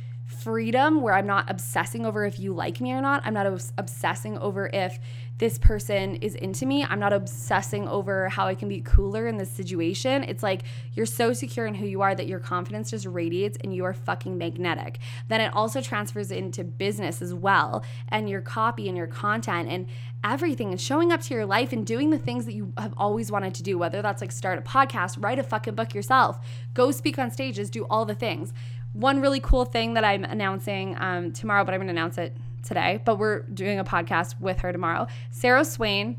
freedom 0.45 1.01
where 1.01 1.15
I'm 1.15 1.27
not 1.27 1.51
obsessing 1.51 2.05
over 2.05 2.27
if 2.27 2.39
you 2.39 2.53
like 2.53 2.81
me 2.81 2.93
or 2.93 3.01
not. 3.01 3.23
I'm 3.25 3.35
not 3.35 3.47
obsessing 3.79 4.39
over 4.39 4.69
if 4.73 4.99
this 5.39 5.59
person 5.59 6.17
is 6.17 6.37
into 6.37 6.65
me. 6.65 6.85
I'm 6.85 7.01
not 7.01 7.13
obsessing 7.13 7.89
over 7.89 8.29
how 8.29 8.47
I 8.47 8.55
can 8.55 8.69
be 8.69 8.81
cooler 8.81 9.27
in 9.27 9.37
this 9.37 9.51
situation. 9.51 10.23
It's 10.23 10.43
like 10.43 10.63
you're 10.93 11.07
so 11.07 11.33
secure 11.33 11.67
in 11.67 11.75
who 11.75 11.87
you 11.87 12.03
are 12.03 12.15
that 12.15 12.29
your 12.29 12.39
confidence 12.39 12.91
just 12.91 13.07
radiates 13.07 13.59
and 13.65 13.75
you 13.75 13.85
are 13.85 13.95
fucking 13.95 14.39
magnetic. 14.39 14.99
Then 15.29 15.41
it 15.41 15.53
also 15.53 15.81
transfers 15.81 16.31
into 16.31 16.63
business 16.63 17.21
as 17.21 17.35
well 17.35 17.85
and 18.09 18.29
your 18.29 18.43
copy 18.43 18.89
and 18.89 18.97
your 18.97 19.09
content 19.09 19.69
and 19.69 19.87
everything 20.23 20.71
and 20.71 20.81
showing 20.81 21.11
up 21.13 21.21
to 21.23 21.35
your 21.35 21.45
life 21.45 21.73
and 21.73 21.85
doing 21.85 22.11
the 22.11 22.19
things 22.19 22.47
that 22.47 22.55
you 22.55 22.73
have 22.79 22.95
always 22.97 23.31
wanted 23.31 23.55
to 23.55 23.63
do, 23.63 23.77
whether 23.77 24.03
that's 24.03 24.21
like 24.21 24.33
start 24.33 24.59
a 24.59 24.63
podcast, 24.63 25.23
write 25.23 25.39
a 25.39 25.43
fucking 25.43 25.75
book 25.75 25.95
yourself, 25.95 26.39
go 26.75 26.91
speak 26.91 27.19
on 27.19 27.31
stages, 27.31 27.71
do 27.71 27.85
all 27.91 28.05
the 28.05 28.15
things. 28.15 28.53
One 28.95 29.21
really 29.21 29.41
cool 29.41 29.65
thing 29.65 29.95
that 29.95 30.05
I'm 30.05 30.25
announcing 30.25 30.97
um, 30.99 31.33
tomorrow, 31.33 31.65
but 31.65 31.75
I'm 31.75 31.81
going 31.81 31.89
to 31.89 31.93
announce 31.93 32.17
it 32.17 32.37
today, 32.63 33.01
but 33.05 33.19
we're 33.19 33.43
doing 33.43 33.79
a 33.79 33.85
podcast 33.85 34.41
with 34.41 34.61
her 34.61 34.73
tomorrow. 34.73 35.07
Sarah 35.31 35.65
Swain 35.65 36.17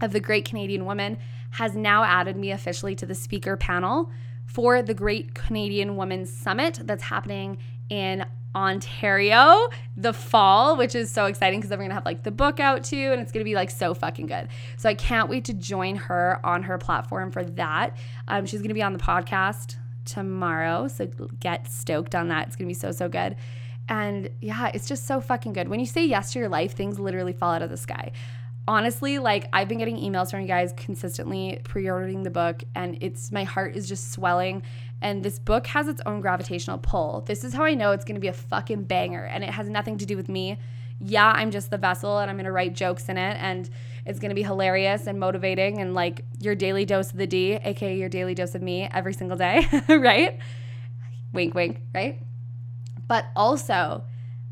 of 0.00 0.12
the 0.12 0.20
Great 0.20 0.44
Canadian 0.44 0.86
Woman 0.86 1.18
has 1.50 1.76
now 1.76 2.04
added 2.04 2.36
me 2.36 2.50
officially 2.50 2.94
to 2.96 3.06
the 3.06 3.14
speaker 3.14 3.56
panel 3.56 4.10
for 4.46 4.80
the 4.80 4.94
Great 4.94 5.34
Canadian 5.34 5.96
Women's 5.96 6.32
Summit 6.32 6.80
that's 6.84 7.02
happening 7.02 7.58
in 7.90 8.24
Ontario 8.54 9.68
the 9.96 10.12
fall, 10.12 10.76
which 10.76 10.94
is 10.94 11.10
so 11.10 11.26
exciting 11.26 11.58
because 11.58 11.70
then 11.70 11.78
we're 11.78 11.86
gonna 11.86 11.94
have 11.94 12.04
like 12.04 12.22
the 12.22 12.30
book 12.30 12.60
out 12.60 12.84
too, 12.84 13.10
and 13.10 13.20
it's 13.20 13.32
gonna 13.32 13.44
be 13.44 13.54
like 13.54 13.70
so 13.70 13.94
fucking 13.94 14.26
good. 14.26 14.48
So 14.76 14.88
I 14.88 14.94
can't 14.94 15.28
wait 15.28 15.46
to 15.46 15.54
join 15.54 15.96
her 15.96 16.40
on 16.44 16.62
her 16.62 16.78
platform 16.78 17.32
for 17.32 17.44
that. 17.44 17.96
Um, 18.28 18.46
she's 18.46 18.62
gonna 18.62 18.74
be 18.74 18.82
on 18.82 18.92
the 18.92 19.00
podcast 19.00 19.76
tomorrow, 20.04 20.88
so 20.88 21.06
get 21.40 21.68
stoked 21.68 22.14
on 22.14 22.28
that. 22.28 22.46
It's 22.46 22.56
gonna 22.56 22.68
be 22.68 22.74
so 22.74 22.92
so 22.92 23.08
good. 23.08 23.36
And 23.88 24.30
yeah, 24.40 24.70
it's 24.72 24.88
just 24.88 25.06
so 25.06 25.20
fucking 25.20 25.52
good. 25.52 25.68
When 25.68 25.80
you 25.80 25.86
say 25.86 26.04
yes 26.06 26.32
to 26.32 26.38
your 26.38 26.48
life, 26.48 26.72
things 26.72 26.98
literally 26.98 27.32
fall 27.32 27.52
out 27.52 27.62
of 27.62 27.70
the 27.70 27.76
sky. 27.76 28.12
Honestly, 28.66 29.18
like 29.18 29.46
I've 29.52 29.68
been 29.68 29.78
getting 29.78 29.98
emails 29.98 30.30
from 30.30 30.40
you 30.40 30.46
guys 30.46 30.72
consistently 30.74 31.60
pre-ordering 31.64 32.22
the 32.22 32.30
book 32.30 32.64
and 32.74 32.96
it's 33.02 33.30
my 33.30 33.44
heart 33.44 33.76
is 33.76 33.86
just 33.86 34.12
swelling 34.12 34.62
and 35.02 35.22
this 35.22 35.38
book 35.38 35.66
has 35.66 35.86
its 35.86 36.00
own 36.06 36.22
gravitational 36.22 36.78
pull. 36.78 37.22
This 37.26 37.44
is 37.44 37.52
how 37.52 37.64
I 37.64 37.74
know 37.74 37.92
it's 37.92 38.06
going 38.06 38.14
to 38.14 38.22
be 38.22 38.28
a 38.28 38.32
fucking 38.32 38.84
banger 38.84 39.24
and 39.24 39.44
it 39.44 39.50
has 39.50 39.68
nothing 39.68 39.98
to 39.98 40.06
do 40.06 40.16
with 40.16 40.30
me. 40.30 40.58
Yeah, 40.98 41.30
I'm 41.30 41.50
just 41.50 41.70
the 41.70 41.76
vessel 41.76 42.20
and 42.20 42.30
I'm 42.30 42.36
going 42.36 42.46
to 42.46 42.52
write 42.52 42.72
jokes 42.72 43.10
in 43.10 43.18
it 43.18 43.36
and 43.38 43.68
it's 44.06 44.18
going 44.18 44.30
to 44.30 44.34
be 44.34 44.42
hilarious 44.42 45.06
and 45.06 45.18
motivating 45.18 45.80
and 45.80 45.94
like 45.94 46.24
your 46.40 46.54
daily 46.54 46.84
dose 46.84 47.10
of 47.10 47.16
the 47.16 47.26
D, 47.26 47.54
aka 47.54 47.96
your 47.96 48.08
daily 48.08 48.34
dose 48.34 48.54
of 48.54 48.62
me 48.62 48.88
every 48.92 49.14
single 49.14 49.36
day, 49.36 49.66
right? 49.88 50.38
Wink 51.32 51.54
wink, 51.54 51.80
right? 51.94 52.20
But 53.08 53.26
also, 53.34 54.04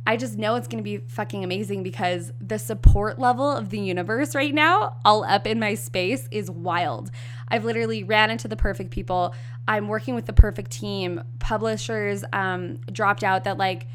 I 0.07 0.17
just 0.17 0.37
know 0.37 0.57
it's 0.57 0.67
going 0.67 0.83
to 0.83 0.85
be 0.85 0.99
fucking 0.99 1.45
amazing 1.45 1.85
because 1.85 2.33
the 2.41 2.59
support 2.59 3.19
level 3.21 3.49
of 3.49 3.71
the 3.71 3.79
universe 3.79 4.35
right 4.35 4.53
now, 4.53 4.97
all 5.05 5.23
up 5.25 5.47
in 5.47 5.61
my 5.61 5.75
space, 5.75 6.29
is 6.33 6.51
wild. 6.51 7.11
I've 7.49 7.65
literally 7.65 8.03
ran 8.03 8.31
into 8.31 8.49
the 8.49 8.57
perfect 8.57 8.91
people. 8.91 9.33
I'm 9.69 9.87
working 9.87 10.17
with 10.17 10.27
the 10.27 10.33
perfect 10.33 10.73
team. 10.73 11.23
Publishers 11.39 12.25
um, 12.33 12.79
dropped 12.91 13.23
out 13.23 13.45
that 13.45 13.59
like 13.59 13.87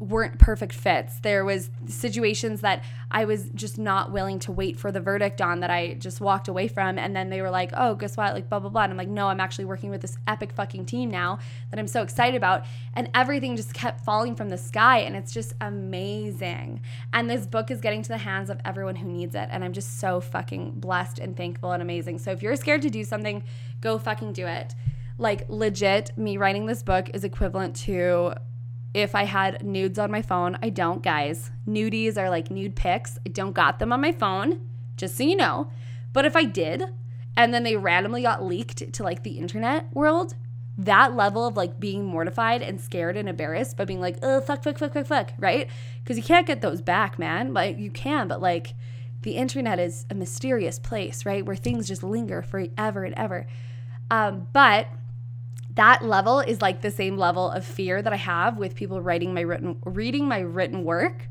weren't 0.00 0.38
perfect 0.38 0.72
fits. 0.72 1.18
There 1.20 1.44
was 1.44 1.70
situations 1.86 2.60
that 2.60 2.84
I 3.10 3.24
was 3.24 3.50
just 3.54 3.78
not 3.78 4.12
willing 4.12 4.38
to 4.40 4.52
wait 4.52 4.78
for 4.78 4.92
the 4.92 5.00
verdict 5.00 5.40
on 5.40 5.60
that 5.60 5.70
I 5.70 5.94
just 5.94 6.20
walked 6.20 6.46
away 6.46 6.68
from 6.68 6.98
and 6.98 7.16
then 7.16 7.30
they 7.30 7.42
were 7.42 7.50
like, 7.50 7.72
"Oh, 7.76 7.96
guess 7.96 8.16
what? 8.16 8.32
Like 8.32 8.48
blah 8.48 8.60
blah 8.60 8.70
blah." 8.70 8.84
And 8.84 8.92
I'm 8.92 8.96
like, 8.96 9.08
"No, 9.08 9.26
I'm 9.26 9.40
actually 9.40 9.64
working 9.64 9.90
with 9.90 10.00
this 10.00 10.16
epic 10.28 10.52
fucking 10.52 10.86
team 10.86 11.10
now 11.10 11.40
that 11.70 11.80
I'm 11.80 11.88
so 11.88 12.02
excited 12.02 12.36
about." 12.36 12.64
And 12.94 13.10
everything 13.12 13.56
just 13.56 13.74
kept 13.74 14.04
falling 14.04 14.36
from 14.36 14.50
the 14.50 14.58
sky 14.58 14.98
and 14.98 15.16
it's 15.16 15.32
just 15.32 15.54
amazing. 15.60 16.80
And 17.12 17.28
this 17.28 17.46
book 17.46 17.70
is 17.70 17.80
getting 17.80 18.02
to 18.02 18.08
the 18.08 18.18
hands 18.18 18.50
of 18.50 18.60
everyone 18.64 18.96
who 18.96 19.08
needs 19.08 19.34
it 19.34 19.48
and 19.50 19.64
I'm 19.64 19.72
just 19.72 19.98
so 19.98 20.20
fucking 20.20 20.72
blessed 20.76 21.18
and 21.18 21.36
thankful 21.36 21.72
and 21.72 21.82
amazing. 21.82 22.18
So 22.18 22.30
if 22.30 22.42
you're 22.42 22.56
scared 22.56 22.82
to 22.82 22.90
do 22.90 23.02
something, 23.02 23.42
go 23.80 23.98
fucking 23.98 24.32
do 24.32 24.46
it. 24.46 24.74
Like 25.20 25.46
legit, 25.48 26.16
me 26.16 26.36
writing 26.36 26.66
this 26.66 26.84
book 26.84 27.10
is 27.12 27.24
equivalent 27.24 27.74
to 27.76 28.34
if 28.94 29.14
I 29.14 29.24
had 29.24 29.64
nudes 29.64 29.98
on 29.98 30.10
my 30.10 30.22
phone. 30.22 30.58
I 30.62 30.70
don't, 30.70 31.02
guys. 31.02 31.50
Nudies 31.66 32.16
are 32.16 32.30
like 32.30 32.50
nude 32.50 32.76
pics. 32.76 33.18
I 33.26 33.30
don't 33.30 33.52
got 33.52 33.78
them 33.78 33.92
on 33.92 34.00
my 34.00 34.12
phone, 34.12 34.60
just 34.96 35.16
so 35.16 35.24
you 35.24 35.36
know. 35.36 35.70
But 36.12 36.24
if 36.24 36.34
I 36.34 36.44
did, 36.44 36.84
and 37.36 37.54
then 37.54 37.62
they 37.62 37.76
randomly 37.76 38.22
got 38.22 38.44
leaked 38.44 38.92
to 38.92 39.02
like 39.02 39.22
the 39.22 39.38
internet 39.38 39.94
world, 39.94 40.34
that 40.78 41.14
level 41.14 41.46
of 41.46 41.56
like 41.56 41.78
being 41.78 42.04
mortified 42.04 42.62
and 42.62 42.80
scared 42.80 43.16
and 43.16 43.28
embarrassed 43.28 43.76
by 43.76 43.84
being 43.84 44.00
like, 44.00 44.18
oh, 44.22 44.40
fuck, 44.40 44.62
fuck, 44.62 44.78
fuck, 44.78 44.92
fuck, 44.92 45.06
fuck, 45.06 45.32
right? 45.38 45.68
Because 46.02 46.16
you 46.16 46.22
can't 46.22 46.46
get 46.46 46.60
those 46.60 46.80
back, 46.80 47.18
man. 47.18 47.52
Like, 47.52 47.78
you 47.78 47.90
can, 47.90 48.28
but 48.28 48.40
like, 48.40 48.74
the 49.22 49.32
internet 49.32 49.78
is 49.80 50.06
a 50.10 50.14
mysterious 50.14 50.78
place, 50.78 51.26
right? 51.26 51.44
Where 51.44 51.56
things 51.56 51.88
just 51.88 52.02
linger 52.04 52.42
forever 52.42 53.04
and 53.04 53.14
ever. 53.16 53.46
Um, 54.10 54.46
but 54.52 54.86
that 55.78 56.04
level 56.04 56.40
is 56.40 56.60
like 56.60 56.80
the 56.80 56.90
same 56.90 57.16
level 57.16 57.48
of 57.48 57.64
fear 57.64 58.02
that 58.02 58.12
I 58.12 58.16
have 58.16 58.56
with 58.56 58.74
people 58.74 59.00
writing 59.00 59.32
my 59.32 59.42
written 59.42 59.76
reading 59.84 60.26
my 60.26 60.40
written 60.40 60.82
work, 60.82 61.28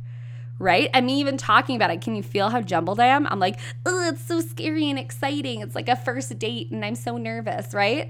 right? 0.58 0.90
And 0.94 1.06
me 1.06 1.20
even 1.20 1.36
talking 1.36 1.76
about 1.76 1.92
it. 1.92 2.00
Can 2.00 2.16
you 2.16 2.24
feel 2.24 2.50
how 2.50 2.62
jumbled 2.62 3.02
I 3.02 3.08
am? 3.08 3.28
I'm 3.28 3.40
like, 3.40 3.60
oh, 3.86 4.08
it's 4.08 4.24
so 4.24 4.40
scary 4.40 4.90
and 4.90 4.98
exciting. 4.98 5.60
It's 5.60 5.76
like 5.76 5.90
a 5.90 5.98
first 5.98 6.40
date 6.40 6.72
and 6.72 6.86
I'm 6.86 6.96
so 6.96 7.18
nervous, 7.18 7.74
right? 7.74 8.10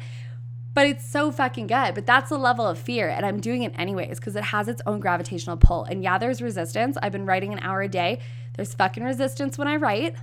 But 0.76 0.86
it's 0.86 1.10
so 1.10 1.32
fucking 1.32 1.66
good. 1.66 1.96
But 1.96 2.06
that's 2.06 2.30
the 2.30 2.38
level 2.38 2.68
of 2.68 2.78
fear. 2.78 3.10
And 3.10 3.26
I'm 3.26 3.40
doing 3.40 3.64
it 3.64 3.74
anyways 3.76 4.20
because 4.20 4.36
it 4.36 4.44
has 4.44 4.68
its 4.68 4.84
own 4.86 5.00
gravitational 5.00 5.58
pull. 5.58 5.86
And 5.86 6.04
yeah, 6.04 6.20
there's 6.20 6.40
resistance. 6.40 7.00
I've 7.02 7.12
been 7.12 7.26
writing 7.26 7.52
an 7.52 7.60
hour 7.60 7.82
a 7.82 7.88
day. 7.90 8.20
There's 8.56 8.76
fucking 8.76 9.04
resistance 9.04 9.58
when 9.58 9.68
I 9.68 9.78
write. 9.78 10.16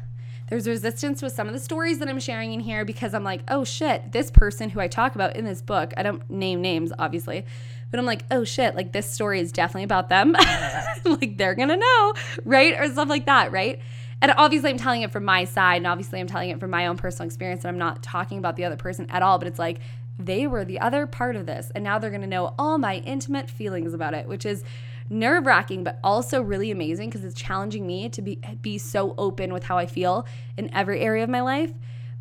There's 0.49 0.69
resistance 0.69 1.23
with 1.23 1.33
some 1.33 1.47
of 1.47 1.55
the 1.55 1.61
stories 1.61 1.99
that 2.01 2.09
I'm 2.09 2.21
sharing 2.21 2.53
in 2.53 2.61
here 2.61 2.85
because 2.85 3.15
I'm 3.15 3.25
like, 3.25 3.43
oh 3.49 3.65
shit, 3.65 4.13
this 4.13 4.31
person 4.31 4.69
who 4.69 4.81
I 4.81 4.89
talk 4.89 5.15
about 5.15 5.37
in 5.37 5.45
this 5.45 5.63
book, 5.63 5.95
I 5.97 6.03
don't 6.03 6.29
name 6.31 6.61
names, 6.61 6.93
obviously, 6.99 7.47
but 7.91 7.99
I'm 7.99 8.05
like, 8.05 8.25
oh 8.31 8.45
shit, 8.45 8.75
like 8.75 8.93
this 8.93 9.11
story 9.11 9.41
is 9.41 9.53
definitely 9.53 9.85
about 9.85 10.11
them. 10.11 10.33
like 11.05 11.39
they're 11.39 11.55
gonna 11.55 11.77
know, 11.79 12.15
right? 12.45 12.79
Or 12.79 12.87
stuff 12.89 13.09
like 13.09 13.27
that, 13.27 13.53
right? 13.53 13.81
And 14.21 14.33
obviously, 14.37 14.71
I'm 14.71 14.79
telling 14.79 15.03
it 15.03 15.13
from 15.13 15.25
my 15.25 15.45
side, 15.45 15.77
and 15.77 15.87
obviously, 15.87 16.21
I'm 16.21 16.27
telling 16.27 16.51
it 16.51 16.61
from 16.61 16.71
my 16.71 16.87
own 16.87 16.97
personal 16.97 17.27
experience, 17.27 17.65
and 17.65 17.69
I'm 17.69 17.79
not 17.79 18.03
talking 18.03 18.39
about 18.39 18.57
the 18.57 18.65
other 18.65 18.77
person 18.77 19.07
at 19.11 19.23
all, 19.23 19.39
but 19.39 19.49
it's 19.49 19.59
like, 19.59 19.81
they 20.19 20.47
were 20.47 20.65
the 20.65 20.81
other 20.81 21.07
part 21.07 21.37
of 21.37 21.47
this, 21.47 21.73
and 21.75 21.83
now 21.85 21.99
they're 21.99 22.11
gonna 22.11 22.27
know 22.27 22.55
all 22.59 22.79
my 22.79 22.97
intimate 22.99 23.51
feelings 23.51 23.93
about 23.93 24.15
it, 24.15 24.27
which 24.29 24.47
is 24.47 24.63
nerve 25.09 25.47
wracking, 25.47 25.85
but 25.85 25.99
also 26.03 26.41
really 26.41 26.71
amazing 26.71 27.11
because 27.11 27.25
it's 27.25 27.41
challenging 27.41 27.87
me 27.87 28.09
to 28.09 28.23
be 28.23 28.39
be 28.63 28.79
so 28.79 29.15
open 29.19 29.53
with 29.53 29.65
how 29.65 29.79
I 29.79 29.87
feel 29.87 30.27
in 30.57 30.73
every 30.75 31.01
area 31.01 31.25
of 31.25 31.31
my 31.31 31.41
life. 31.41 31.73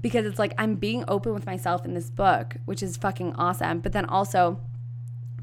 Because 0.02 0.26
it's 0.26 0.38
like 0.40 0.54
I'm 0.58 0.76
being 0.76 1.06
open 1.08 1.34
with 1.34 1.46
myself 1.46 1.86
in 1.86 1.94
this 1.94 2.10
book, 2.10 2.58
which 2.66 2.84
is 2.84 2.98
fucking 2.98 3.36
awesome. 3.36 3.80
But 3.80 3.94
then 3.94 4.06
also 4.06 4.60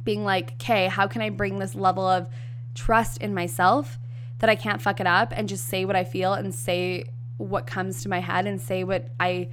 being 0.04 0.24
like, 0.24 0.52
okay, 0.54 0.88
how 0.88 1.06
can 1.06 1.22
I 1.22 1.30
bring 1.30 1.58
this 1.58 1.74
level 1.74 2.06
of 2.06 2.28
trust 2.74 3.18
in 3.18 3.34
myself 3.34 3.98
that 4.38 4.50
I 4.50 4.54
can't 4.54 4.82
fuck 4.82 5.00
it 5.00 5.06
up 5.06 5.32
and 5.34 5.48
just 5.48 5.66
say 5.66 5.84
what 5.84 5.96
I 5.96 6.04
feel 6.04 6.34
and 6.34 6.54
say 6.54 7.04
what 7.36 7.66
comes 7.66 8.02
to 8.02 8.08
my 8.08 8.20
head 8.20 8.46
and 8.46 8.60
say 8.60 8.84
what 8.84 9.08
I 9.18 9.48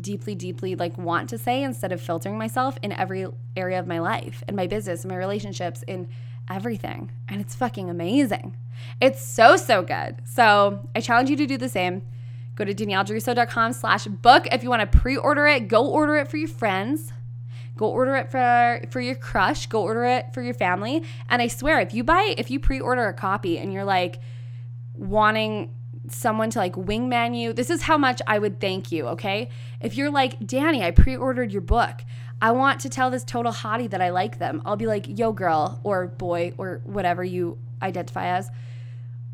deeply 0.00 0.34
deeply 0.34 0.74
like 0.74 0.96
want 0.96 1.28
to 1.28 1.38
say 1.38 1.62
instead 1.62 1.92
of 1.92 2.00
filtering 2.00 2.38
myself 2.38 2.78
in 2.82 2.92
every 2.92 3.26
area 3.56 3.78
of 3.78 3.86
my 3.86 3.98
life 3.98 4.42
in 4.48 4.56
my 4.56 4.66
business 4.66 5.04
in 5.04 5.10
my 5.10 5.16
relationships 5.16 5.84
in 5.86 6.08
everything. 6.54 7.10
And 7.28 7.40
it's 7.40 7.54
fucking 7.54 7.90
amazing. 7.90 8.56
It's 9.00 9.24
so, 9.24 9.56
so 9.56 9.82
good. 9.82 10.16
So 10.24 10.88
I 10.94 11.00
challenge 11.00 11.30
you 11.30 11.36
to 11.36 11.46
do 11.46 11.56
the 11.56 11.68
same. 11.68 12.02
Go 12.54 12.64
to 12.64 12.74
daniellederusso.com 12.74 13.72
slash 13.72 14.06
book. 14.06 14.46
If 14.52 14.62
you 14.62 14.70
want 14.70 14.90
to 14.90 14.98
pre-order 14.98 15.46
it, 15.46 15.68
go 15.68 15.86
order 15.86 16.16
it 16.16 16.28
for 16.28 16.36
your 16.36 16.48
friends. 16.48 17.12
Go 17.76 17.88
order 17.88 18.14
it 18.16 18.30
for 18.30 18.82
for 18.90 19.00
your 19.00 19.14
crush. 19.14 19.66
Go 19.66 19.82
order 19.82 20.04
it 20.04 20.34
for 20.34 20.42
your 20.42 20.54
family. 20.54 21.02
And 21.30 21.40
I 21.40 21.48
swear, 21.48 21.80
if 21.80 21.94
you 21.94 22.04
buy, 22.04 22.34
if 22.36 22.50
you 22.50 22.60
pre-order 22.60 23.06
a 23.06 23.14
copy 23.14 23.58
and 23.58 23.72
you're 23.72 23.84
like 23.84 24.20
wanting 24.94 25.74
someone 26.08 26.50
to 26.50 26.58
like 26.58 26.74
wingman 26.74 27.36
you, 27.36 27.52
this 27.54 27.70
is 27.70 27.82
how 27.82 27.96
much 27.96 28.20
I 28.26 28.38
would 28.38 28.60
thank 28.60 28.92
you, 28.92 29.08
okay? 29.08 29.48
If 29.80 29.96
you're 29.96 30.10
like, 30.10 30.46
Danny, 30.46 30.84
I 30.84 30.90
pre 30.90 31.16
ordered 31.16 31.50
your 31.50 31.62
book. 31.62 32.02
I 32.42 32.50
want 32.50 32.80
to 32.80 32.88
tell 32.88 33.08
this 33.08 33.22
total 33.22 33.52
hottie 33.52 33.88
that 33.90 34.02
I 34.02 34.10
like 34.10 34.40
them. 34.40 34.62
I'll 34.66 34.74
be 34.74 34.88
like, 34.88 35.06
yo, 35.16 35.30
girl, 35.30 35.80
or 35.84 36.08
boy, 36.08 36.52
or 36.58 36.80
whatever 36.82 37.22
you 37.22 37.56
identify 37.80 38.26
as. 38.26 38.50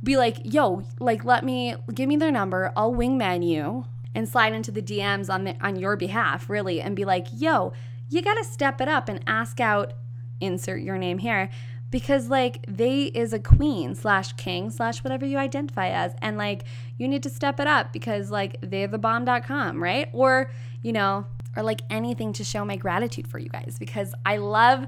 Be 0.02 0.18
like, 0.18 0.36
yo, 0.44 0.84
like, 1.00 1.24
let 1.24 1.42
me 1.42 1.74
give 1.94 2.06
me 2.06 2.16
their 2.16 2.30
number. 2.30 2.70
I'll 2.76 2.92
wingman 2.92 3.48
you 3.48 3.86
and 4.14 4.28
slide 4.28 4.52
into 4.52 4.70
the 4.70 4.82
DMs 4.82 5.32
on 5.32 5.44
the, 5.44 5.56
on 5.62 5.76
your 5.76 5.96
behalf, 5.96 6.50
really, 6.50 6.82
and 6.82 6.94
be 6.94 7.06
like, 7.06 7.28
yo, 7.32 7.72
you 8.10 8.20
got 8.20 8.34
to 8.34 8.44
step 8.44 8.78
it 8.78 8.88
up 8.88 9.08
and 9.08 9.24
ask 9.26 9.58
out, 9.58 9.94
insert 10.38 10.82
your 10.82 10.98
name 10.98 11.16
here, 11.16 11.48
because 11.90 12.28
like 12.28 12.62
they 12.68 13.04
is 13.04 13.32
a 13.32 13.38
queen 13.38 13.94
slash 13.94 14.34
king 14.34 14.68
slash 14.68 15.02
whatever 15.02 15.24
you 15.24 15.38
identify 15.38 15.88
as 15.88 16.14
and 16.20 16.36
like 16.36 16.64
you 16.98 17.08
need 17.08 17.22
to 17.22 17.30
step 17.30 17.58
it 17.58 17.66
up 17.66 17.94
because 17.94 18.30
like 18.30 18.58
they're 18.60 18.86
the 18.86 18.98
bomb.com 18.98 19.82
right 19.82 20.10
or 20.12 20.50
you 20.82 20.92
know 20.92 21.24
or 21.58 21.62
like 21.62 21.82
anything 21.90 22.32
to 22.32 22.44
show 22.44 22.64
my 22.64 22.76
gratitude 22.76 23.28
for 23.28 23.38
you 23.38 23.48
guys 23.50 23.76
because 23.78 24.14
i 24.24 24.38
love 24.38 24.86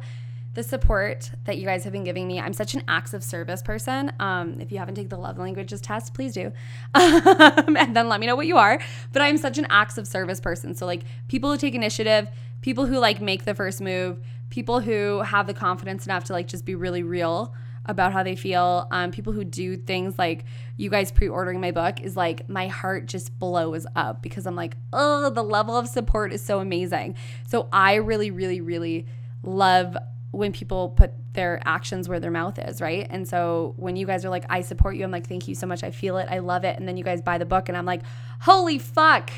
the 0.54 0.62
support 0.62 1.30
that 1.44 1.58
you 1.58 1.64
guys 1.64 1.84
have 1.84 1.92
been 1.92 2.02
giving 2.04 2.26
me. 2.26 2.40
I'm 2.40 2.52
such 2.52 2.74
an 2.74 2.82
acts 2.88 3.14
of 3.14 3.22
service 3.22 3.62
person. 3.62 4.12
Um, 4.18 4.60
if 4.60 4.72
you 4.72 4.78
haven't 4.78 4.96
taken 4.96 5.08
the 5.08 5.16
love 5.16 5.38
languages 5.38 5.80
test, 5.80 6.12
please 6.12 6.34
do. 6.34 6.52
Um, 6.92 7.76
and 7.76 7.94
then 7.94 8.08
let 8.08 8.20
me 8.20 8.26
know 8.26 8.36
what 8.36 8.46
you 8.46 8.56
are. 8.56 8.80
But 9.12 9.22
I'm 9.22 9.36
such 9.36 9.58
an 9.58 9.66
acts 9.70 9.98
of 9.98 10.06
service 10.06 10.40
person. 10.40 10.74
So, 10.74 10.86
like, 10.86 11.04
people 11.28 11.50
who 11.50 11.56
take 11.56 11.74
initiative, 11.74 12.28
people 12.60 12.86
who 12.86 12.98
like 12.98 13.20
make 13.20 13.44
the 13.44 13.54
first 13.54 13.80
move, 13.80 14.18
people 14.50 14.80
who 14.80 15.20
have 15.20 15.46
the 15.46 15.54
confidence 15.54 16.06
enough 16.06 16.24
to 16.24 16.32
like 16.32 16.46
just 16.46 16.64
be 16.64 16.74
really 16.74 17.02
real 17.02 17.54
about 17.86 18.12
how 18.12 18.22
they 18.22 18.36
feel. 18.36 18.86
Um, 18.90 19.10
people 19.10 19.32
who 19.32 19.44
do 19.44 19.76
things 19.76 20.18
like 20.18 20.44
you 20.76 20.90
guys 20.90 21.10
pre 21.10 21.28
ordering 21.28 21.60
my 21.60 21.70
book 21.70 22.00
is 22.00 22.16
like 22.16 22.48
my 22.48 22.68
heart 22.68 23.06
just 23.06 23.38
blows 23.38 23.86
up 23.96 24.22
because 24.22 24.46
I'm 24.46 24.56
like, 24.56 24.76
oh, 24.92 25.30
the 25.30 25.42
level 25.42 25.76
of 25.76 25.88
support 25.88 26.32
is 26.32 26.42
so 26.44 26.60
amazing. 26.60 27.16
So 27.48 27.68
I 27.72 27.96
really, 27.96 28.30
really, 28.30 28.60
really 28.60 29.06
love 29.42 29.96
when 30.32 30.52
people 30.52 30.90
put 30.90 31.12
their 31.32 31.60
actions 31.64 32.08
where 32.08 32.20
their 32.20 32.30
mouth 32.30 32.58
is, 32.58 32.80
right? 32.80 33.06
And 33.10 33.26
so 33.26 33.74
when 33.76 33.96
you 33.96 34.06
guys 34.06 34.24
are 34.24 34.30
like, 34.30 34.44
I 34.48 34.60
support 34.60 34.96
you, 34.96 35.04
I'm 35.04 35.10
like, 35.10 35.26
thank 35.26 35.48
you 35.48 35.54
so 35.54 35.66
much. 35.66 35.82
I 35.82 35.90
feel 35.90 36.18
it. 36.18 36.28
I 36.30 36.38
love 36.38 36.64
it. 36.64 36.78
And 36.78 36.86
then 36.86 36.96
you 36.96 37.04
guys 37.04 37.20
buy 37.20 37.38
the 37.38 37.46
book 37.46 37.68
and 37.68 37.76
I'm 37.76 37.86
like, 37.86 38.02
holy 38.40 38.78
fuck 38.78 39.30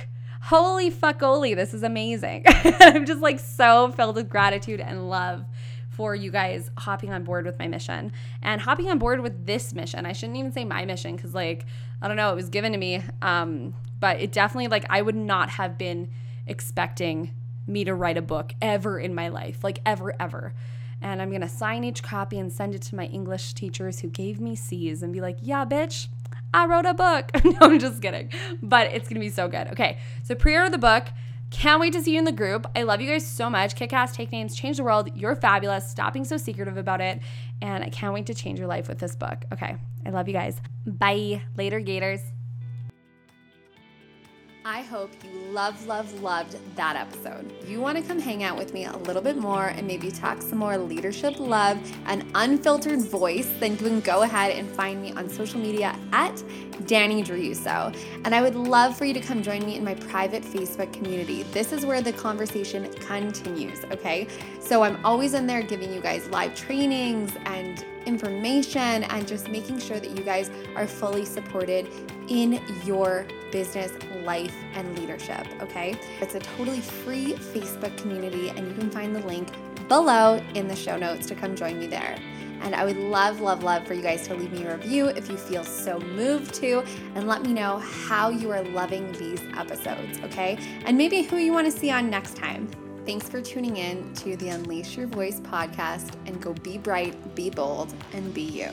holy 0.43 0.91
fuck 0.91 1.23
Oli, 1.23 1.55
this 1.55 1.73
is 1.73 1.85
amazing. 1.85 2.43
I'm 2.47 3.07
just 3.07 3.21
like 3.21 3.39
so 3.39 3.93
filled 3.93 4.17
with 4.17 4.29
gratitude 4.29 4.81
and 4.81 5.09
love 5.09 5.45
for 5.93 6.15
you 6.15 6.31
guys 6.31 6.71
hopping 6.79 7.13
on 7.13 7.23
board 7.23 7.45
with 7.45 7.59
my 7.59 7.69
mission 7.69 8.13
and 8.43 8.61
hopping 8.61 8.91
on 8.91 8.99
board 8.99 9.21
with 9.21 9.47
this 9.47 9.75
mission. 9.75 10.07
I 10.07 10.13
shouldn't 10.13 10.39
even 10.39 10.53
say 10.53 10.65
my 10.65 10.85
mission 10.85 11.17
because 11.17 11.35
like 11.35 11.67
I 12.01 12.09
don't 12.09 12.17
know, 12.17 12.33
it 12.33 12.37
was 12.37 12.49
given 12.49 12.73
to 12.73 12.79
me. 12.79 13.03
Um, 13.21 13.75
but 14.01 14.21
it 14.21 14.33
definitely 14.33 14.69
like 14.69 14.85
I 14.91 15.03
would 15.03 15.15
not 15.15 15.51
have 15.51 15.79
been 15.79 16.09
expecting 16.47 17.35
me 17.67 17.85
to 17.85 17.95
write 17.95 18.17
a 18.17 18.23
book 18.23 18.55
ever 18.61 18.99
in 18.99 19.15
my 19.15 19.29
life, 19.29 19.63
like 19.63 19.79
ever, 19.87 20.15
ever. 20.19 20.55
And 21.01 21.21
I'm 21.21 21.31
gonna 21.31 21.49
sign 21.49 21.85
each 21.85 22.03
copy 22.03 22.39
and 22.39 22.53
send 22.53 22.75
it 22.75 22.83
to 22.83 22.97
my 22.97 23.07
English 23.07 23.55
teachers 23.55 24.01
who 24.01 24.09
gave 24.09 24.41
me 24.41 24.57
C's 24.57 25.03
and 25.03 25.13
be 25.13 25.21
like, 25.21 25.37
yeah, 25.41 25.65
bitch, 25.65 26.09
I 26.55 26.67
wrote 26.67 26.87
a 26.87 26.95
book. 26.95 27.31
no, 27.45 27.57
I'm 27.61 27.79
just 27.79 28.03
kidding. 28.03 28.31
But 28.63 28.93
it's 28.93 29.09
going 29.09 29.21
to 29.21 29.21
be 29.21 29.31
so 29.31 29.49
good. 29.49 29.69
Okay. 29.69 29.99
So 30.23 30.35
pre 30.35 30.57
order 30.57 30.71
the 30.71 30.79
book. 30.79 31.09
Can't 31.53 31.81
wait 31.81 31.93
to 31.93 32.03
see 32.03 32.13
you 32.13 32.19
in 32.19 32.25
the 32.25 32.33
group. 32.33 32.67
I 32.75 32.83
love 32.83 33.01
you 33.01 33.09
guys 33.11 33.27
so 33.27 33.49
much. 33.49 33.77
Kick 33.77 33.93
ass, 33.93 34.17
take 34.17 34.33
names, 34.33 34.57
change 34.57 34.79
the 34.79 34.85
world. 34.85 35.11
You're 35.15 35.37
fabulous. 35.37 35.89
Stop 35.89 36.15
being 36.15 36.25
so 36.25 36.39
secretive 36.39 36.79
about 36.79 37.01
it. 37.01 37.21
And 37.61 37.85
I 37.85 37.91
can't 37.91 38.15
wait 38.15 38.27
to 38.27 38.35
change 38.35 38.59
your 38.59 38.69
life 38.69 38.89
with 38.89 38.99
this 38.99 39.15
book. 39.15 39.45
Okay. 39.53 39.77
I 40.05 40.11
love 40.11 40.27
you 40.27 40.35
guys. 40.35 40.61
Bye. 40.87 41.43
Later, 41.57 41.79
Gators. 41.79 42.21
I 44.65 44.83
hope 44.83 45.11
you 45.25 45.31
love, 45.51 45.89
love, 45.89 46.23
loved 46.23 46.57
that 46.77 46.95
episode. 46.95 47.53
You 47.67 47.81
want 47.81 47.99
to 47.99 48.05
come 48.05 48.21
hang 48.21 48.45
out 48.45 48.57
with 48.57 48.73
me 48.73 48.85
a 48.85 48.97
little 48.97 49.21
bit 49.21 49.37
more 49.37 49.67
and 49.67 49.89
maybe 49.89 50.13
talk 50.13 50.41
some 50.41 50.59
more 50.59 50.79
leadership 50.79 51.41
love 51.41 51.81
and 52.07 52.25
unfiltered 52.37 53.01
voice, 53.01 53.51
then 53.59 53.73
you 53.73 53.79
can 53.79 54.01
go 54.01 54.23
ahead 54.23 54.53
and 54.53 54.71
find 54.71 55.03
me 55.03 55.13
on 55.15 55.29
social 55.29 55.59
media 55.59 55.99
at 56.13 56.45
Danny 56.87 57.25
Derusso. 57.25 57.97
And 58.25 58.37
I 58.37 58.41
would 58.41 58.55
love 58.55 58.97
for 58.97 59.05
you 59.05 59.15
to 59.15 59.21
come 59.21 59.43
join 59.43 59.67
me 59.67 59.77
in 59.77 59.83
my 59.83 59.95
private 59.95 60.45
Facebook 60.45 60.93
community. 60.93 61.43
This 61.43 61.73
is 61.73 61.85
where 61.85 62.01
the 62.01 62.13
conversation 62.13 62.89
continues, 62.95 63.83
okay? 63.87 64.29
So 64.61 64.85
I'm 64.85 65.05
always 65.05 65.35
in 65.35 65.49
there 65.49 65.63
giving 65.63 65.93
you 65.93 66.01
guys 66.01 66.29
live 66.29 66.55
trainings 66.55 67.33
and 67.47 67.85
information 68.07 69.05
and 69.05 69.27
just 69.27 69.49
making 69.49 69.79
sure 69.79 69.99
that 70.01 70.11
you 70.11 70.23
guys 70.23 70.51
are 70.77 70.87
fully 70.87 71.25
supported 71.25 71.89
in 72.29 72.61
your 72.85 73.27
business, 73.51 73.93
life, 74.25 74.55
and 74.75 74.99
leadership. 74.99 75.47
Okay. 75.61 75.97
It's 76.21 76.35
a 76.35 76.41
totally 76.41 76.81
free 76.81 77.35
Facebook 77.35 77.97
community, 77.99 78.49
and 78.51 78.67
you 78.67 78.75
can 78.75 78.91
find 78.91 79.15
the 79.15 79.21
link 79.27 79.49
below 79.89 80.43
in 80.55 80.69
the 80.69 80.77
show 80.77 80.97
notes 80.97 81.27
to 81.27 81.35
come 81.35 81.55
join 81.55 81.79
me 81.79 81.87
there. 81.87 82.17
And 82.63 82.77
I 82.77 82.85
would 82.85 82.97
love, 82.97 83.41
love, 83.41 83.65
love 83.65 83.87
for 83.87 83.95
you 83.95 84.03
guys 84.03 84.27
to 84.29 84.35
leave 84.35 84.53
me 84.53 84.65
a 84.65 84.77
review 84.77 85.07
if 85.09 85.29
you 85.29 85.37
feel 85.37 85.65
so 85.65 85.99
moved 85.99 86.55
to, 86.55 86.85
and 87.15 87.27
let 87.27 87.43
me 87.43 87.53
know 87.53 87.79
how 87.79 88.29
you 88.31 88.51
are 88.53 88.63
loving 88.63 89.11
these 89.13 89.43
episodes, 89.57 90.19
okay? 90.21 90.59
And 90.85 90.97
maybe 90.97 91.23
who 91.23 91.37
you 91.37 91.53
want 91.53 91.67
to 91.67 91.77
see 91.77 91.91
on 91.91 92.09
next 92.09 92.37
time. 92.37 92.71
Thanks 93.05 93.29
for 93.29 93.43
tuning 93.43 93.79
in 93.79 94.15
to 94.15 94.37
the 94.37 94.51
Unleash 94.51 94.97
Your 94.97 95.09
Voice 95.09 95.41
podcast 95.41 96.15
and 96.27 96.41
go 96.41 96.53
be 96.53 96.79
bright, 96.79 97.35
be 97.35 97.51
bold, 97.51 97.93
and 98.13 98.33
be 98.33 98.43
you. 98.43 98.69